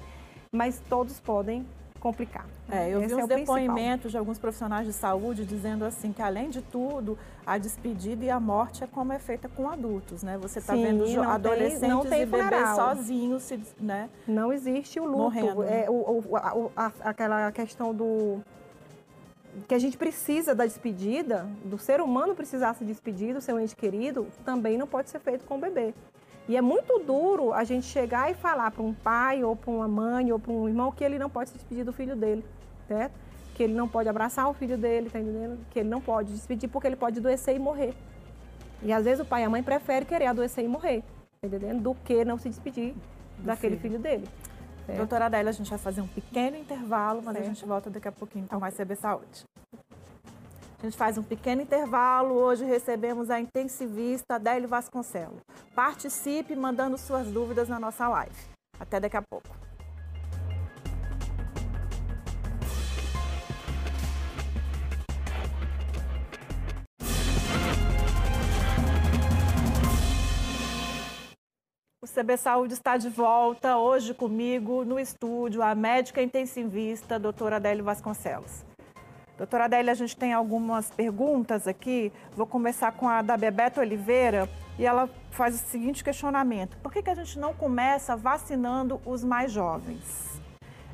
Mas 0.52 0.82
todos 0.90 1.20
podem 1.20 1.66
complicar. 1.98 2.46
É, 2.70 2.90
eu 2.90 3.00
Esse 3.02 3.16
vi 3.16 3.22
uns 3.22 3.30
é 3.30 3.36
depoimentos 3.36 4.12
de 4.12 4.18
alguns 4.18 4.38
profissionais 4.38 4.86
de 4.86 4.94
saúde 4.94 5.46
dizendo 5.46 5.84
assim 5.84 6.12
que 6.12 6.22
além 6.22 6.50
de 6.50 6.62
tudo 6.62 7.18
a 7.46 7.58
despedida 7.58 8.26
e 8.26 8.30
a 8.30 8.40
morte 8.40 8.84
é 8.84 8.88
como 8.88 9.14
é 9.14 9.20
feita 9.20 9.50
com 9.50 9.70
adultos, 9.70 10.24
né? 10.24 10.38
Você 10.38 10.60
está 10.60 10.74
vendo 10.74 11.08
não 11.08 11.24
adolescentes 11.24 11.80
tem, 11.80 11.90
não 11.90 12.06
tem 12.06 12.22
e 12.22 12.26
bebês 12.26 12.70
sozinhos, 12.76 13.54
né? 13.80 14.10
Não 14.28 14.52
existe 14.52 15.00
o 15.00 15.06
luto. 15.06 15.18
Morrendo. 15.18 15.64
É, 15.64 15.90
o, 15.90 15.94
o 15.94 16.36
a, 16.36 16.54
a, 16.76 16.92
aquela 17.10 17.52
questão 17.52 17.94
do 17.94 18.42
que 19.68 19.74
a 19.74 19.80
gente 19.80 19.98
precisa 19.98 20.54
da 20.54 20.66
despedida, 20.66 21.48
do 21.64 21.78
ser 21.78 22.02
humano 22.02 22.36
precisar 22.36 22.74
se 22.76 22.84
despedir 22.84 23.34
do 23.34 23.42
seu 23.42 23.60
ente 23.60 23.76
querido, 23.76 24.28
também 24.46 24.78
não 24.78 24.88
pode 24.88 25.10
ser 25.10 25.20
feito 25.20 25.46
com 25.46 25.56
o 25.56 25.60
bebê. 25.60 25.94
E 26.48 26.56
é 26.56 26.62
muito 26.62 27.00
duro 27.00 27.54
a 27.54 27.64
gente 27.64 27.86
chegar 27.86 28.32
e 28.32 28.34
falar 28.34 28.72
para 28.72 28.82
um 28.82 28.94
pai, 28.94 29.44
ou 29.44 29.56
para 29.56 29.70
uma 29.70 29.88
mãe, 29.88 30.32
ou 30.32 30.40
para 30.40 30.52
um 30.52 30.68
irmão 30.68 30.92
que 30.92 31.04
ele 31.04 31.20
não 31.20 31.30
pode 31.30 31.50
se 31.50 31.56
despedir 31.56 31.84
do 31.84 31.92
filho 31.92 32.16
dele, 32.16 32.46
certo? 32.88 33.14
Que 33.54 33.64
ele 33.64 33.74
não 33.74 33.88
pode 33.88 34.08
abraçar 34.08 34.50
o 34.50 34.54
filho 34.54 34.78
dele, 34.78 35.10
tá 35.10 35.20
entendendo? 35.20 35.60
Que 35.72 35.80
ele 35.80 35.90
não 35.90 36.00
pode 36.00 36.32
despedir 36.32 36.70
porque 36.70 36.88
ele 36.88 36.96
pode 36.96 37.20
adoecer 37.20 37.56
e 37.56 37.60
morrer. 37.60 37.94
E 38.82 38.94
às 38.94 39.04
vezes 39.04 39.20
o 39.20 39.26
pai 39.26 39.42
e 39.42 39.46
a 39.46 39.50
mãe 39.50 39.62
preferem 39.62 40.08
querer 40.08 40.28
adoecer 40.28 40.64
e 40.64 40.68
morrer, 40.68 41.04
tá 41.42 41.48
entendendo? 41.48 41.82
Do 41.82 41.96
que 41.96 42.24
não 42.24 42.38
se 42.38 42.48
despedir 42.48 42.94
do 43.40 43.46
daquele 43.46 43.76
filho, 43.76 44.00
filho 44.00 44.02
dele. 44.02 44.28
Certo? 44.88 45.00
Doutora 45.00 45.26
Adélia, 45.26 45.50
a 45.50 45.54
gente 45.54 45.70
vai 45.70 45.78
fazer 45.78 46.00
um 46.00 46.08
pequeno 46.08 46.56
intervalo, 46.56 47.22
mas 47.22 47.34
certo. 47.34 47.46
a 47.46 47.54
gente 47.54 47.66
volta 47.66 47.90
daqui 47.90 48.08
a 48.08 48.12
pouquinho 48.12 48.48
com 48.48 48.58
mais 48.58 48.74
CB 48.74 48.96
Saúde. 48.96 49.44
A 50.80 50.84
gente 50.84 50.96
faz 50.96 51.18
um 51.18 51.24
pequeno 51.24 51.62
intervalo. 51.62 52.36
Hoje 52.36 52.64
recebemos 52.64 53.30
a 53.30 53.38
intensivista 53.40 54.36
Adélio 54.36 54.70
Vasconcelos. 54.70 55.42
Participe 55.76 56.56
mandando 56.56 56.98
suas 56.98 57.28
dúvidas 57.28 57.68
na 57.68 57.80
nossa 57.80 58.08
live. 58.08 58.36
Até 58.80 59.00
daqui 59.00 59.18
a 59.18 59.22
pouco. 59.22 59.50
CB 72.18 72.36
Saúde 72.36 72.74
está 72.74 72.98
de 72.98 73.10
volta 73.10 73.78
hoje 73.78 74.12
comigo 74.12 74.84
no 74.84 75.00
estúdio, 75.00 75.62
a 75.62 75.76
médica 75.76 76.20
intensivista, 76.20 77.20
doutora 77.20 77.58
Adélio 77.58 77.84
Vasconcelos. 77.84 78.66
Doutora 79.38 79.66
Adélia, 79.66 79.92
a 79.92 79.96
gente 79.96 80.18
tem 80.18 80.34
algumas 80.34 80.90
perguntas 80.90 81.68
aqui. 81.68 82.12
Vou 82.36 82.48
começar 82.48 82.92
com 82.94 83.08
a 83.08 83.22
da 83.22 83.38
Bebeto 83.38 83.80
Oliveira 83.82 84.50
e 84.80 84.86
ela 84.88 85.08
faz 85.30 85.54
o 85.54 85.60
seguinte 85.60 86.04
questionamento: 86.04 86.76
por 86.78 86.92
que, 86.92 87.04
que 87.04 87.10
a 87.12 87.14
gente 87.14 87.38
não 87.38 87.54
começa 87.54 88.16
vacinando 88.16 89.00
os 89.06 89.24
mais 89.24 89.52
jovens? 89.52 90.37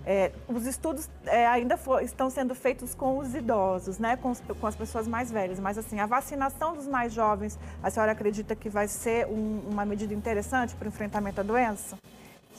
É, 0.05 0.31
os 0.49 0.65
estudos 0.65 1.09
é, 1.25 1.47
ainda 1.47 1.77
for, 1.77 2.03
estão 2.03 2.29
sendo 2.29 2.53
feitos 2.53 2.93
com 2.93 3.17
os 3.17 3.33
idosos, 3.33 3.99
né, 3.99 4.17
com, 4.17 4.31
os, 4.31 4.41
com, 4.41 4.67
as 4.67 4.75
pessoas 4.75 5.07
mais 5.07 5.31
velhas, 5.31 5.59
mas 5.59 5.77
assim, 5.77 5.99
a 5.99 6.05
vacinação 6.05 6.75
dos 6.75 6.87
mais 6.87 7.13
jovens, 7.13 7.57
a 7.81 7.89
senhora 7.89 8.11
acredita 8.11 8.53
que 8.53 8.69
vai 8.69 8.87
ser 8.87 9.25
um, 9.27 9.61
uma 9.71 9.85
medida 9.85 10.13
interessante 10.13 10.75
para 10.75 10.85
o 10.85 10.89
enfrentamento 10.89 11.37
da 11.37 11.43
doença? 11.43 11.97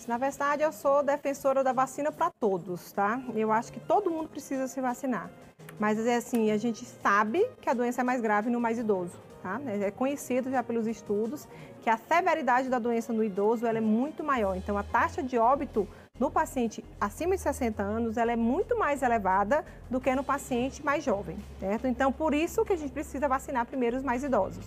Na 0.08 0.18
verdade, 0.18 0.62
eu 0.62 0.72
sou 0.72 1.02
defensora 1.02 1.62
da 1.62 1.72
vacina 1.72 2.10
para 2.10 2.30
todos, 2.30 2.92
tá? 2.92 3.20
Eu 3.34 3.50
acho 3.50 3.72
que 3.72 3.80
todo 3.80 4.10
mundo 4.10 4.28
precisa 4.28 4.66
se 4.68 4.80
vacinar. 4.80 5.30
Mas 5.78 5.98
é 6.06 6.16
assim, 6.16 6.50
a 6.50 6.58
gente 6.58 6.84
sabe 6.84 7.46
que 7.60 7.70
a 7.70 7.74
doença 7.74 8.02
é 8.02 8.04
mais 8.04 8.20
grave 8.20 8.50
no 8.50 8.60
mais 8.60 8.78
idoso. 8.78 9.12
Tá? 9.42 9.60
É 9.66 9.90
conhecido 9.90 10.50
já 10.50 10.62
pelos 10.62 10.86
estudos 10.86 11.46
que 11.82 11.90
a 11.90 11.98
severidade 11.98 12.70
da 12.70 12.78
doença 12.78 13.12
no 13.12 13.22
idoso 13.22 13.66
ela 13.66 13.76
é 13.76 13.80
muito 13.80 14.24
maior. 14.24 14.56
Então, 14.56 14.76
a 14.78 14.82
taxa 14.82 15.22
de 15.22 15.36
óbito 15.36 15.86
no 16.18 16.30
paciente 16.30 16.84
acima 17.00 17.34
de 17.34 17.42
60 17.42 17.82
anos 17.82 18.16
ela 18.16 18.30
é 18.30 18.36
muito 18.36 18.78
mais 18.78 19.02
elevada 19.02 19.64
do 19.90 20.00
que 20.00 20.14
no 20.14 20.22
paciente 20.22 20.84
mais 20.84 21.02
jovem, 21.02 21.36
certo? 21.58 21.88
Então, 21.88 22.12
por 22.12 22.32
isso 22.32 22.64
que 22.64 22.72
a 22.72 22.76
gente 22.76 22.92
precisa 22.92 23.26
vacinar 23.26 23.66
primeiro 23.66 23.96
os 23.96 24.02
mais 24.02 24.22
idosos. 24.22 24.64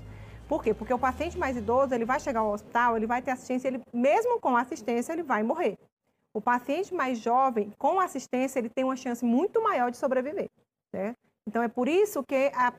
Por 0.47 0.62
quê? 0.62 0.73
Porque 0.73 0.93
o 0.93 0.99
paciente 0.99 1.38
mais 1.38 1.55
idoso, 1.55 1.93
ele 1.93 2.05
vai 2.05 2.19
chegar 2.19 2.41
ao 2.41 2.51
hospital, 2.51 2.97
ele 2.97 3.07
vai 3.07 3.21
ter 3.21 3.31
assistência, 3.31 3.69
ele 3.69 3.81
mesmo 3.93 4.39
com 4.39 4.55
assistência, 4.55 5.13
ele 5.13 5.23
vai 5.23 5.41
morrer. 5.41 5.77
O 6.33 6.41
paciente 6.41 6.93
mais 6.93 7.17
jovem, 7.17 7.73
com 7.77 7.99
assistência, 7.99 8.60
ele 8.60 8.69
tem 8.69 8.83
uma 8.83 8.95
chance 8.95 9.25
muito 9.25 9.62
maior 9.62 9.89
de 9.89 9.97
sobreviver. 9.97 10.49
Certo? 10.91 11.17
Então, 11.47 11.63
é 11.63 11.67
por 11.67 11.88
isso 11.88 12.23
que 12.23 12.51
a 12.53 12.73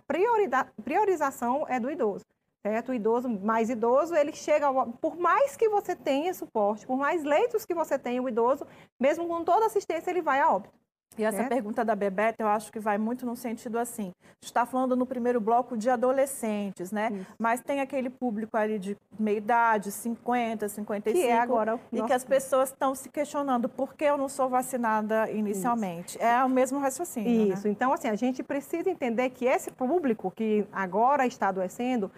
priorização 0.85 1.67
é 1.69 1.81
do 1.81 1.91
idoso. 1.91 2.25
Certo? 2.69 2.91
O 2.91 2.95
idoso 2.95 3.29
mais 3.29 3.71
idoso, 3.71 4.15
ele 4.15 4.33
chega, 4.33 4.67
ao, 4.67 4.87
por 4.93 5.17
mais 5.17 5.57
que 5.57 5.69
você 5.69 5.97
tenha 5.97 6.33
suporte, 6.35 6.87
por 6.87 6.97
mais 6.97 7.25
leitos 7.25 7.65
que 7.65 7.75
você 7.75 7.99
tenha, 7.99 8.23
o 8.23 8.29
idoso, 8.29 8.67
mesmo 9.01 9.27
com 9.27 9.43
toda 9.45 9.67
assistência, 9.67 10.11
ele 10.11 10.23
vai 10.23 10.41
a 10.41 10.51
óbito. 10.51 10.79
E 11.19 11.25
essa 11.25 11.43
é. 11.43 11.49
pergunta 11.49 11.85
da 11.85 11.97
Bebete, 11.97 12.37
eu 12.39 12.47
acho 12.47 12.71
que 12.71 12.79
vai 12.79 12.97
muito 12.97 13.27
no 13.27 13.35
sentido 13.35 13.77
assim. 13.77 14.13
Está 14.41 14.65
falando 14.65 14.95
no 14.95 15.05
primeiro 15.05 15.41
bloco 15.41 15.77
de 15.77 15.91
adolescentes, 15.91 16.93
né? 16.93 17.11
Isso. 17.13 17.27
Mas 17.37 17.61
tem 17.61 17.81
aquele 17.81 18.09
público 18.09 18.57
ali 18.57 18.79
de 18.79 18.97
meia 19.19 19.39
idade, 19.39 19.91
50, 19.91 20.69
55. 20.69 21.27
Que 21.27 21.29
é 21.29 21.37
agora 21.37 21.79
E 21.93 22.01
que 22.03 22.13
as 22.13 22.25
pessoas 22.25 22.71
estão 22.71 22.95
se 22.95 23.09
questionando 23.09 23.69
por 23.69 23.95
que 23.95 24.05
eu 24.05 24.17
não 24.17 24.29
sou 24.29 24.49
vacinada 24.49 25.29
inicialmente. 25.33 26.17
Isso. 26.17 26.25
É 26.25 26.45
o 26.45 26.49
mesmo 26.49 26.79
raciocínio. 26.79 27.49
Né? 27.49 27.55
Isso. 27.55 27.67
Né? 27.67 27.73
Então, 27.73 27.93
assim, 27.93 28.09
a 28.09 28.15
gente 28.15 28.45
precisa 28.45 28.89
entender 28.89 29.31
que 29.31 29.45
esse 29.45 29.73
público 29.73 30.31
que 30.31 30.65
agora 30.73 31.27
está 31.27 31.49
adoecendo, 31.49 32.13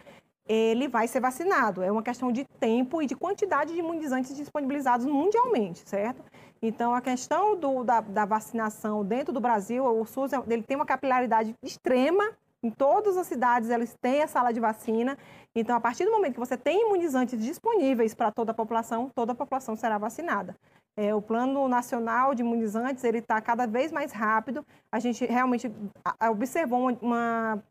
ele 0.52 0.88
vai 0.88 1.06
ser 1.06 1.20
vacinado. 1.20 1.80
É 1.80 1.92
uma 1.92 2.02
questão 2.02 2.32
de 2.32 2.44
tempo 2.58 3.00
e 3.00 3.06
de 3.06 3.14
quantidade 3.14 3.72
de 3.72 3.78
imunizantes 3.78 4.36
disponibilizados 4.36 5.06
mundialmente, 5.06 5.88
certo? 5.88 6.24
Então, 6.60 6.92
a 6.92 7.00
questão 7.00 7.56
do, 7.56 7.84
da, 7.84 8.00
da, 8.00 8.24
vacinação 8.24 9.04
dentro 9.04 9.32
do 9.32 9.40
Brasil, 9.40 9.84
o 9.84 10.04
SUS 10.04 10.32
ele 10.48 10.62
tem 10.62 10.76
uma 10.76 10.84
capilaridade 10.84 11.54
extrema. 11.62 12.32
Em 12.62 12.70
todas 12.70 13.16
as 13.16 13.28
cidades, 13.28 13.70
eles 13.70 13.96
têm 14.02 14.22
a 14.22 14.26
sala 14.26 14.52
de 14.52 14.58
vacina. 14.58 15.16
Então, 15.54 15.76
a 15.76 15.80
partir 15.80 16.04
do 16.04 16.10
momento 16.10 16.34
que 16.34 16.40
você 16.40 16.56
tem 16.56 16.82
imunizantes 16.82 17.38
disponíveis 17.38 18.12
para 18.12 18.32
toda 18.32 18.50
a 18.50 18.54
população, 18.54 19.08
toda 19.14 19.32
a 19.32 19.36
população 19.36 19.76
será 19.76 19.98
vacinada. 19.98 20.56
É, 20.96 21.14
o 21.14 21.22
Plano 21.22 21.68
Nacional 21.68 22.34
de 22.34 22.42
Imunizantes 22.42 23.04
ele 23.04 23.18
está 23.18 23.40
cada 23.40 23.66
vez 23.66 23.92
mais 23.92 24.10
rápido. 24.10 24.66
A 24.92 24.98
gente 24.98 25.24
realmente 25.24 25.72
observou 26.28 26.90
uma, 27.00 27.62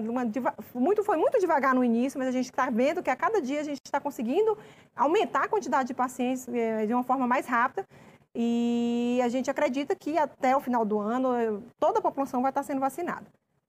uma 0.00 0.30
muito, 0.74 1.04
foi 1.04 1.16
muito 1.16 1.38
devagar 1.38 1.74
no 1.74 1.84
início, 1.84 2.18
mas 2.18 2.28
a 2.28 2.32
gente 2.32 2.46
está 2.46 2.70
vendo 2.70 3.02
que 3.02 3.10
a 3.10 3.16
cada 3.16 3.40
dia 3.40 3.60
a 3.60 3.64
gente 3.64 3.80
está 3.84 4.00
conseguindo 4.00 4.56
aumentar 4.94 5.44
a 5.44 5.48
quantidade 5.48 5.88
de 5.88 5.94
pacientes 5.94 6.48
é, 6.48 6.86
de 6.86 6.94
uma 6.94 7.02
forma 7.02 7.26
mais 7.26 7.46
rápida. 7.46 7.86
E 8.34 9.18
a 9.24 9.28
gente 9.28 9.50
acredita 9.50 9.96
que 9.96 10.18
até 10.18 10.54
o 10.54 10.60
final 10.60 10.84
do 10.84 10.98
ano 10.98 11.62
toda 11.80 12.00
a 12.00 12.02
população 12.02 12.42
vai 12.42 12.50
estar 12.50 12.62
sendo 12.62 12.80
vacinada. 12.80 13.26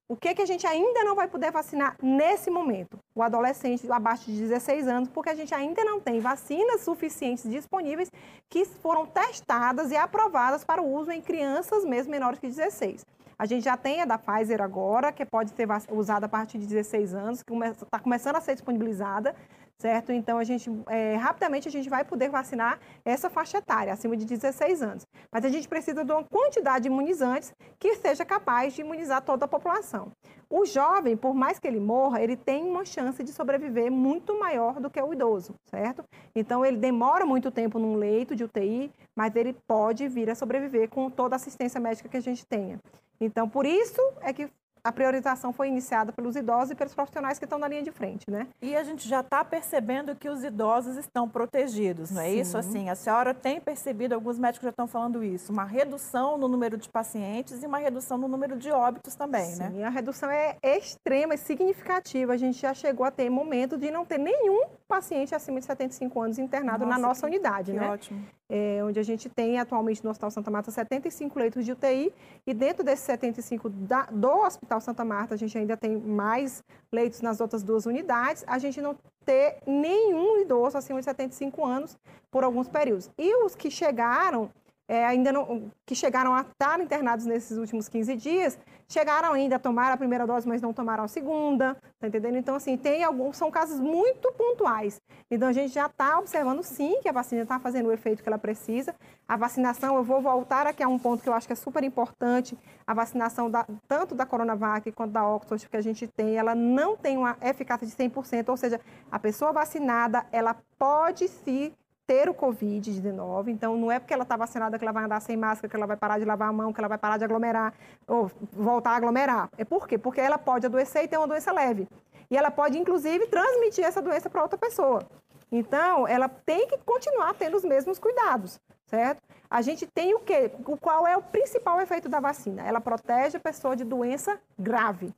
O 0.09 0.15
que, 0.15 0.33
que 0.33 0.41
a 0.41 0.45
gente 0.45 0.65
ainda 0.65 1.03
não 1.03 1.15
vai 1.15 1.27
poder 1.27 1.51
vacinar 1.51 1.97
nesse 2.01 2.49
momento? 2.49 2.97
O 3.13 3.21
adolescente 3.21 3.91
abaixo 3.91 4.31
de 4.31 4.39
16 4.39 4.87
anos, 4.87 5.09
porque 5.09 5.29
a 5.29 5.35
gente 5.35 5.53
ainda 5.53 5.83
não 5.83 5.99
tem 5.99 6.21
vacinas 6.21 6.79
suficientes 6.81 7.49
disponíveis 7.49 8.09
que 8.49 8.63
foram 8.63 9.05
testadas 9.05 9.91
e 9.91 9.97
aprovadas 9.97 10.63
para 10.63 10.81
o 10.81 10.89
uso 10.89 11.11
em 11.11 11.21
crianças 11.21 11.83
mesmo 11.83 12.11
menores 12.11 12.39
que 12.39 12.47
16. 12.47 13.05
A 13.37 13.45
gente 13.45 13.63
já 13.63 13.77
tem 13.77 14.01
a 14.01 14.05
da 14.05 14.17
Pfizer 14.17 14.61
agora, 14.61 15.11
que 15.11 15.25
pode 15.25 15.51
ser 15.51 15.67
usada 15.91 16.25
a 16.25 16.29
partir 16.29 16.57
de 16.57 16.65
16 16.65 17.13
anos, 17.13 17.43
que 17.43 17.53
está 17.53 17.99
começando 17.99 18.35
a 18.35 18.41
ser 18.41 18.55
disponibilizada 18.55 19.35
certo? 19.77 20.11
Então, 20.11 20.37
a 20.39 20.43
gente, 20.43 20.69
é, 20.87 21.15
rapidamente, 21.15 21.67
a 21.67 21.71
gente 21.71 21.89
vai 21.89 22.03
poder 22.03 22.29
vacinar 22.29 22.79
essa 23.05 23.29
faixa 23.29 23.59
etária, 23.59 23.93
acima 23.93 24.17
de 24.17 24.25
16 24.25 24.81
anos. 24.81 25.07
Mas 25.31 25.45
a 25.45 25.49
gente 25.49 25.67
precisa 25.67 26.03
de 26.03 26.11
uma 26.11 26.23
quantidade 26.23 26.83
de 26.83 26.87
imunizantes 26.87 27.53
que 27.79 27.95
seja 27.95 28.25
capaz 28.25 28.73
de 28.73 28.81
imunizar 28.81 29.21
toda 29.21 29.45
a 29.45 29.47
população. 29.47 30.11
O 30.49 30.65
jovem, 30.65 31.15
por 31.15 31.33
mais 31.35 31.59
que 31.59 31.67
ele 31.67 31.79
morra, 31.79 32.21
ele 32.21 32.35
tem 32.35 32.63
uma 32.63 32.85
chance 32.85 33.23
de 33.23 33.31
sobreviver 33.31 33.91
muito 33.91 34.37
maior 34.39 34.79
do 34.79 34.89
que 34.89 35.01
o 35.01 35.13
idoso, 35.13 35.53
certo? 35.65 36.03
Então, 36.35 36.65
ele 36.65 36.77
demora 36.77 37.25
muito 37.25 37.51
tempo 37.51 37.77
num 37.77 37.95
leito 37.95 38.35
de 38.35 38.43
UTI, 38.43 38.91
mas 39.15 39.35
ele 39.35 39.53
pode 39.67 40.07
vir 40.07 40.29
a 40.29 40.35
sobreviver 40.35 40.89
com 40.89 41.09
toda 41.09 41.35
a 41.35 41.37
assistência 41.37 41.79
médica 41.79 42.09
que 42.09 42.17
a 42.17 42.21
gente 42.21 42.45
tenha. 42.45 42.79
Então, 43.19 43.47
por 43.49 43.65
isso 43.65 44.01
é 44.21 44.31
que 44.31 44.49
a 44.87 44.91
priorização 44.91 45.51
foi 45.51 45.67
iniciada 45.67 46.13
pelos 46.13 46.37
idosos 46.37 46.71
e 46.71 46.75
pelos 46.75 46.95
profissionais 46.95 47.37
que 47.37 47.43
estão 47.43 47.59
na 47.59 47.67
linha 47.67 47.83
de 47.83 47.91
frente, 47.91 48.23
né? 48.29 48.47
E 48.61 48.73
a 48.73 48.83
gente 48.83 49.05
já 49.05 49.19
está 49.19 49.43
percebendo 49.43 50.15
que 50.15 50.29
os 50.29 50.45
idosos 50.45 50.95
estão 50.95 51.27
protegidos, 51.27 52.09
não 52.09 52.21
é 52.21 52.29
Sim. 52.29 52.39
isso? 52.39 52.57
Assim, 52.57 52.89
a 52.89 52.95
senhora 52.95 53.33
tem 53.33 53.59
percebido, 53.59 54.15
alguns 54.15 54.39
médicos 54.39 54.63
já 54.63 54.69
estão 54.69 54.87
falando 54.87 55.21
isso, 55.21 55.51
uma 55.51 55.65
redução 55.65 56.37
no 56.37 56.47
número 56.47 56.77
de 56.77 56.87
pacientes 56.87 57.61
e 57.61 57.65
uma 57.65 57.79
redução 57.79 58.17
no 58.17 58.29
número 58.29 58.55
de 58.55 58.71
óbitos 58.71 59.13
também, 59.13 59.45
Sim, 59.45 59.59
né? 59.59 59.71
Sim, 59.71 59.83
a 59.83 59.89
redução 59.89 60.29
é 60.29 60.55
extrema, 60.63 61.33
é 61.33 61.37
significativa. 61.37 62.31
A 62.31 62.37
gente 62.37 62.57
já 62.57 62.73
chegou 62.73 63.05
a 63.05 63.11
ter 63.11 63.29
momento 63.29 63.77
de 63.77 63.91
não 63.91 64.05
ter 64.05 64.17
nenhum 64.17 64.67
paciente 64.87 65.35
acima 65.35 65.59
de 65.59 65.65
75 65.65 66.21
anos 66.21 66.39
internado 66.39 66.85
nossa, 66.85 66.97
na 66.97 67.07
nossa 67.07 67.25
unidade, 67.25 67.73
que 67.73 67.77
né? 67.77 67.89
ótimo 67.89 68.25
é, 68.49 68.81
onde 68.83 68.99
a 68.99 69.03
gente 69.03 69.27
tem 69.29 69.59
atualmente 69.59 70.03
no 70.03 70.09
Hospital 70.09 70.31
Santa 70.31 70.49
Marta 70.49 70.71
75 70.71 71.37
leitos 71.37 71.65
de 71.65 71.71
UTI 71.71 72.13
e 72.45 72.53
dentro 72.53 72.83
desses 72.83 73.05
75 73.05 73.69
da, 73.69 74.03
do 74.03 74.29
Hospital 74.29 74.79
Santa 74.79 75.03
Marta 75.03 75.35
a 75.35 75.37
gente 75.37 75.57
ainda 75.57 75.75
tem 75.75 75.97
mais 75.97 76.63
leitos 76.91 77.21
nas 77.21 77.41
outras 77.41 77.63
duas 77.63 77.85
unidades, 77.85 78.43
a 78.47 78.57
gente 78.57 78.81
não 78.81 78.95
ter 79.25 79.57
nenhum 79.67 80.39
idoso 80.41 80.77
acima 80.77 80.99
de 80.99 81.05
75 81.05 81.65
anos 81.65 81.97
por 82.31 82.43
alguns 82.43 82.69
períodos. 82.69 83.09
E 83.17 83.43
os 83.43 83.55
que 83.55 83.69
chegaram 83.69 84.49
é, 84.87 85.05
ainda 85.05 85.33
não, 85.33 85.69
que 85.85 85.93
chegaram 85.93 86.33
a 86.33 86.41
estar 86.41 86.79
internados 86.79 87.25
nesses 87.25 87.57
últimos 87.57 87.89
15 87.89 88.15
dias, 88.15 88.57
chegaram 88.87 89.33
ainda 89.33 89.57
a 89.57 89.59
tomar 89.59 89.91
a 89.91 89.97
primeira 89.97 90.25
dose, 90.25 90.47
mas 90.47 90.61
não 90.61 90.71
tomaram 90.71 91.03
a 91.03 91.07
segunda, 91.09 91.75
tá 91.99 92.07
entendendo? 92.07 92.37
Então, 92.37 92.55
assim, 92.55 92.77
tem 92.77 93.03
alguns, 93.03 93.35
são 93.35 93.51
casos 93.51 93.81
muito 93.81 94.31
pontuais. 94.31 95.01
Então, 95.29 95.49
a 95.49 95.51
gente 95.51 95.73
já 95.73 95.87
está 95.87 96.17
observando, 96.17 96.63
sim, 96.63 97.01
que 97.01 97.09
a 97.09 97.11
vacina 97.11 97.41
está 97.41 97.59
fazendo 97.59 97.87
o 97.87 97.91
efeito 97.91 98.23
que 98.23 98.29
ela 98.29 98.37
precisa. 98.37 98.95
A 99.27 99.35
vacinação, 99.35 99.97
eu 99.97 100.03
vou 100.03 100.21
voltar 100.21 100.65
aqui 100.65 100.81
a 100.81 100.87
um 100.87 100.97
ponto 100.97 101.21
que 101.21 101.27
eu 101.27 101.33
acho 101.33 101.47
que 101.47 101.53
é 101.53 101.55
super 101.55 101.83
importante, 101.83 102.57
a 102.85 102.93
vacinação 102.93 103.51
da, 103.51 103.67
tanto 103.89 104.15
da 104.15 104.25
Coronavac 104.25 104.89
quanto 104.93 105.11
da 105.11 105.27
Oxford 105.27 105.67
que 105.67 105.75
a 105.75 105.81
gente 105.81 106.07
tem, 106.07 106.37
ela 106.37 106.55
não 106.55 106.95
tem 106.95 107.17
uma 107.17 107.37
eficácia 107.41 107.85
de 107.85 107.93
100%, 107.93 108.47
ou 108.47 108.55
seja, 108.55 108.79
a 109.11 109.19
pessoa 109.19 109.51
vacinada, 109.51 110.25
ela 110.31 110.55
pode 110.77 111.27
se 111.27 111.73
ter 112.07 112.29
o 112.29 112.33
Covid-19. 112.33 113.49
Então, 113.49 113.75
não 113.75 113.91
é 113.91 113.99
porque 113.99 114.13
ela 114.13 114.23
está 114.23 114.37
vacinada 114.37 114.79
que 114.79 114.85
ela 114.85 114.93
vai 114.93 115.03
andar 115.03 115.19
sem 115.19 115.35
máscara, 115.35 115.69
que 115.69 115.75
ela 115.75 115.85
vai 115.85 115.97
parar 115.97 116.17
de 116.17 116.25
lavar 116.25 116.47
a 116.47 116.53
mão, 116.53 116.71
que 116.71 116.79
ela 116.79 116.87
vai 116.87 116.97
parar 116.97 117.17
de 117.17 117.25
aglomerar, 117.25 117.73
ou 118.07 118.31
voltar 118.53 118.91
a 118.91 118.95
aglomerar. 118.95 119.49
É 119.57 119.65
por 119.65 119.85
quê? 119.85 119.97
Porque 119.97 120.21
ela 120.21 120.37
pode 120.37 120.65
adoecer 120.65 121.03
e 121.03 121.07
ter 121.07 121.17
uma 121.17 121.27
doença 121.27 121.51
leve. 121.51 121.87
E 122.31 122.37
ela 122.37 122.49
pode, 122.49 122.79
inclusive, 122.79 123.27
transmitir 123.27 123.83
essa 123.83 124.01
doença 124.01 124.29
para 124.29 124.41
outra 124.41 124.57
pessoa. 124.57 125.03
Então, 125.51 126.07
ela 126.07 126.27
tem 126.29 126.67
que 126.67 126.77
continuar 126.79 127.33
tendo 127.33 127.55
os 127.57 127.63
mesmos 127.63 127.99
cuidados, 127.99 128.59
certo? 128.85 129.21
A 129.49 129.61
gente 129.61 129.85
tem 129.85 130.13
o 130.13 130.19
quê? 130.19 130.51
Qual 130.81 131.07
é 131.07 131.15
o 131.15 131.21
principal 131.21 131.79
efeito 131.81 132.09
da 132.09 132.19
vacina? 132.19 132.65
Ela 132.65 132.81
protege 132.81 133.37
a 133.37 133.39
pessoa 133.39 133.75
de 133.75 133.85
doença 133.85 134.39
grave. 134.57 135.13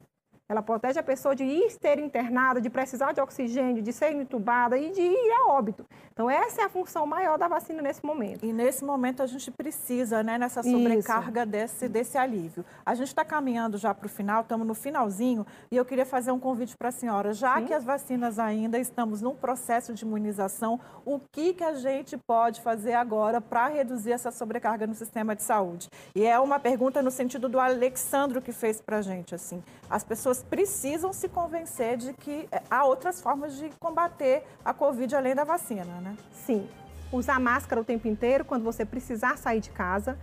Ela 0.49 0.63
protege 0.63 0.99
a 0.99 1.03
pessoa 1.03 1.35
de 1.35 1.43
ir 1.43 1.77
ter 1.77 1.99
internada, 1.99 2.59
de 2.59 2.71
precisar 2.71 3.11
de 3.11 3.21
oxigênio, 3.21 3.83
de 3.83 3.93
ser 3.93 4.13
entubada 4.13 4.75
e 4.75 4.89
de 4.89 4.99
ir 4.99 5.31
a 5.33 5.51
óbito. 5.51 5.85
Então, 6.11 6.27
essa 6.27 6.63
é 6.63 6.65
a 6.65 6.69
função 6.69 7.05
maior 7.05 7.37
da 7.37 7.47
vacina 7.47 7.83
nesse 7.83 8.03
momento. 8.03 8.43
E 8.43 8.51
nesse 8.51 8.83
momento 8.83 9.21
a 9.21 9.27
gente 9.27 9.51
precisa, 9.51 10.23
né, 10.23 10.39
nessa 10.39 10.63
sobrecarga 10.63 11.45
desse, 11.45 11.87
desse 11.87 12.17
alívio. 12.17 12.65
A 12.83 12.95
gente 12.95 13.09
está 13.09 13.23
caminhando 13.23 13.77
já 13.77 13.93
para 13.93 14.07
o 14.07 14.09
final, 14.09 14.41
estamos 14.41 14.65
no 14.65 14.73
finalzinho, 14.73 15.45
e 15.69 15.77
eu 15.77 15.85
queria 15.85 16.05
fazer 16.05 16.31
um 16.31 16.39
convite 16.39 16.75
para 16.75 16.89
a 16.89 16.91
senhora. 16.91 17.31
Já 17.31 17.59
Sim. 17.59 17.67
que 17.67 17.73
as 17.75 17.83
vacinas 17.83 18.39
ainda 18.39 18.79
estamos 18.79 19.21
num 19.21 19.35
processo 19.35 19.93
de 19.93 20.03
imunização, 20.03 20.79
o 21.05 21.19
que, 21.19 21.53
que 21.53 21.63
a 21.63 21.75
gente 21.75 22.17
pode 22.17 22.59
fazer 22.61 22.93
agora 22.93 23.39
para 23.39 23.67
reduzir 23.67 24.13
essa 24.13 24.31
sobrecarga 24.31 24.87
no 24.87 24.95
sistema 24.95 25.35
de 25.35 25.43
saúde? 25.43 25.89
E 26.15 26.25
é 26.25 26.39
uma 26.39 26.59
pergunta 26.59 27.03
no 27.03 27.11
sentido 27.11 27.47
do 27.47 27.59
Alexandro 27.59 28.41
que 28.41 28.51
fez 28.51 28.81
para 28.81 28.97
a 28.97 29.01
gente, 29.03 29.35
assim. 29.35 29.63
As 29.87 30.03
pessoas 30.03 30.38
pessoas 30.39 30.43
precisam 30.43 31.13
se 31.13 31.27
convencer 31.27 31.97
de 31.97 32.13
que 32.13 32.47
é, 32.51 32.61
há 32.69 32.85
outras 32.85 33.21
formas 33.21 33.55
de 33.57 33.69
combater 33.79 34.43
a 34.63 34.73
Covid 34.73 35.15
além 35.15 35.35
da 35.35 35.43
vacina, 35.43 35.99
né? 36.01 36.15
Sim. 36.31 36.67
Usar 37.11 37.39
máscara 37.39 37.81
o 37.81 37.83
tempo 37.83 38.07
inteiro 38.07 38.45
quando 38.45 38.63
você 38.63 38.85
precisar 38.85 39.37
sair 39.37 39.59
de 39.59 39.71
casa. 39.71 40.17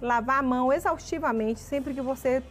Lavar 0.00 0.40
a 0.40 0.42
mão 0.42 0.72
exaustivamente 0.72 1.60
sempre 1.60 1.94
que 1.94 2.00
você 2.00 2.42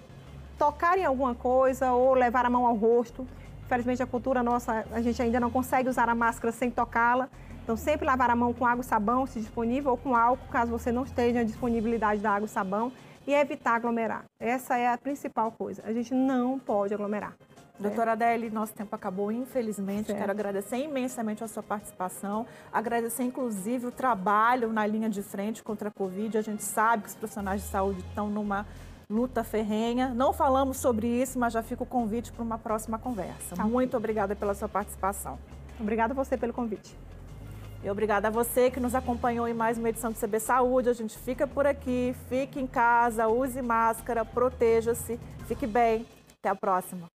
tocar 0.57 0.97
em 0.97 1.05
alguma 1.05 1.35
coisa 1.35 1.91
ou 1.91 2.13
levar 2.13 2.45
a 2.45 2.49
mão 2.49 2.65
ao 2.65 2.75
rosto. 2.75 3.27
Infelizmente, 3.65 4.01
a 4.01 4.07
cultura 4.07 4.41
nossa, 4.41 4.85
a 4.91 5.01
gente 5.01 5.21
ainda 5.21 5.39
não 5.39 5.51
consegue 5.51 5.89
usar 5.89 6.09
a 6.09 6.15
máscara 6.15 6.51
sem 6.51 6.71
tocá-la. 6.71 7.29
Então, 7.63 7.75
sempre 7.75 8.05
lavar 8.05 8.29
a 8.29 8.35
mão 8.35 8.53
com 8.53 8.65
água 8.65 8.81
e 8.81 8.85
sabão, 8.85 9.27
se 9.27 9.39
disponível, 9.39 9.91
ou 9.91 9.97
com 9.97 10.15
álcool, 10.15 10.47
caso 10.49 10.71
você 10.71 10.89
não 10.89 11.03
esteja 11.03 11.41
a 11.41 11.43
disponibilidade 11.43 12.21
da 12.21 12.31
água 12.31 12.45
e 12.45 12.49
sabão 12.49 12.91
e 13.27 13.33
evitar 13.33 13.75
aglomerar. 13.75 14.23
Essa 14.39 14.77
é 14.77 14.87
a 14.87 14.97
principal 14.97 15.51
coisa. 15.51 15.83
A 15.85 15.91
gente 15.91 16.13
não 16.13 16.57
pode 16.57 16.93
aglomerar. 16.93 17.35
Doutora 17.79 18.13
Adele, 18.13 18.49
nosso 18.49 18.73
tempo 18.73 18.95
acabou, 18.95 19.31
infelizmente. 19.31 20.07
Certo. 20.07 20.17
Quero 20.17 20.31
agradecer 20.31 20.77
imensamente 20.77 21.43
a 21.43 21.47
sua 21.47 21.61
participação, 21.61 22.47
agradecer 22.73 23.23
inclusive 23.23 23.85
o 23.85 23.91
trabalho 23.91 24.73
na 24.73 24.87
linha 24.87 25.09
de 25.09 25.21
frente 25.21 25.61
contra 25.61 25.89
a 25.89 25.91
Covid. 25.91 26.37
A 26.37 26.41
gente 26.41 26.63
sabe 26.63 27.03
que 27.03 27.09
os 27.09 27.15
profissionais 27.15 27.61
de 27.61 27.67
saúde 27.67 27.99
estão 27.99 28.29
numa 28.29 28.65
luta 29.07 29.43
ferrenha. 29.43 30.09
Não 30.09 30.33
falamos 30.33 30.77
sobre 30.77 31.07
isso, 31.07 31.37
mas 31.37 31.53
já 31.53 31.61
fica 31.61 31.83
o 31.83 31.85
convite 31.85 32.31
para 32.31 32.43
uma 32.43 32.57
próxima 32.57 32.97
conversa. 32.97 33.55
Tá. 33.55 33.63
Muito 33.63 33.95
obrigada 33.95 34.35
pela 34.35 34.55
sua 34.55 34.67
participação. 34.67 35.37
Obrigada 35.79 36.13
a 36.13 36.15
você 36.15 36.35
pelo 36.35 36.53
convite. 36.53 36.97
E 37.83 37.89
obrigada 37.89 38.27
a 38.27 38.31
você 38.31 38.71
que 38.71 38.79
nos 38.79 38.95
acompanhou 38.95 39.47
em 39.47 39.53
mais 39.53 39.77
uma 39.77 39.89
edição 39.89 40.11
do 40.11 40.19
CB 40.19 40.39
Saúde. 40.39 40.89
A 40.89 40.93
gente 40.93 41.17
fica 41.17 41.45
por 41.45 41.65
aqui, 41.65 42.15
fique 42.27 42.59
em 42.59 42.67
casa, 42.67 43.27
use 43.27 43.61
máscara, 43.61 44.25
proteja-se, 44.25 45.19
fique 45.47 45.67
bem. 45.67 46.05
Até 46.39 46.49
a 46.49 46.55
próxima. 46.55 47.07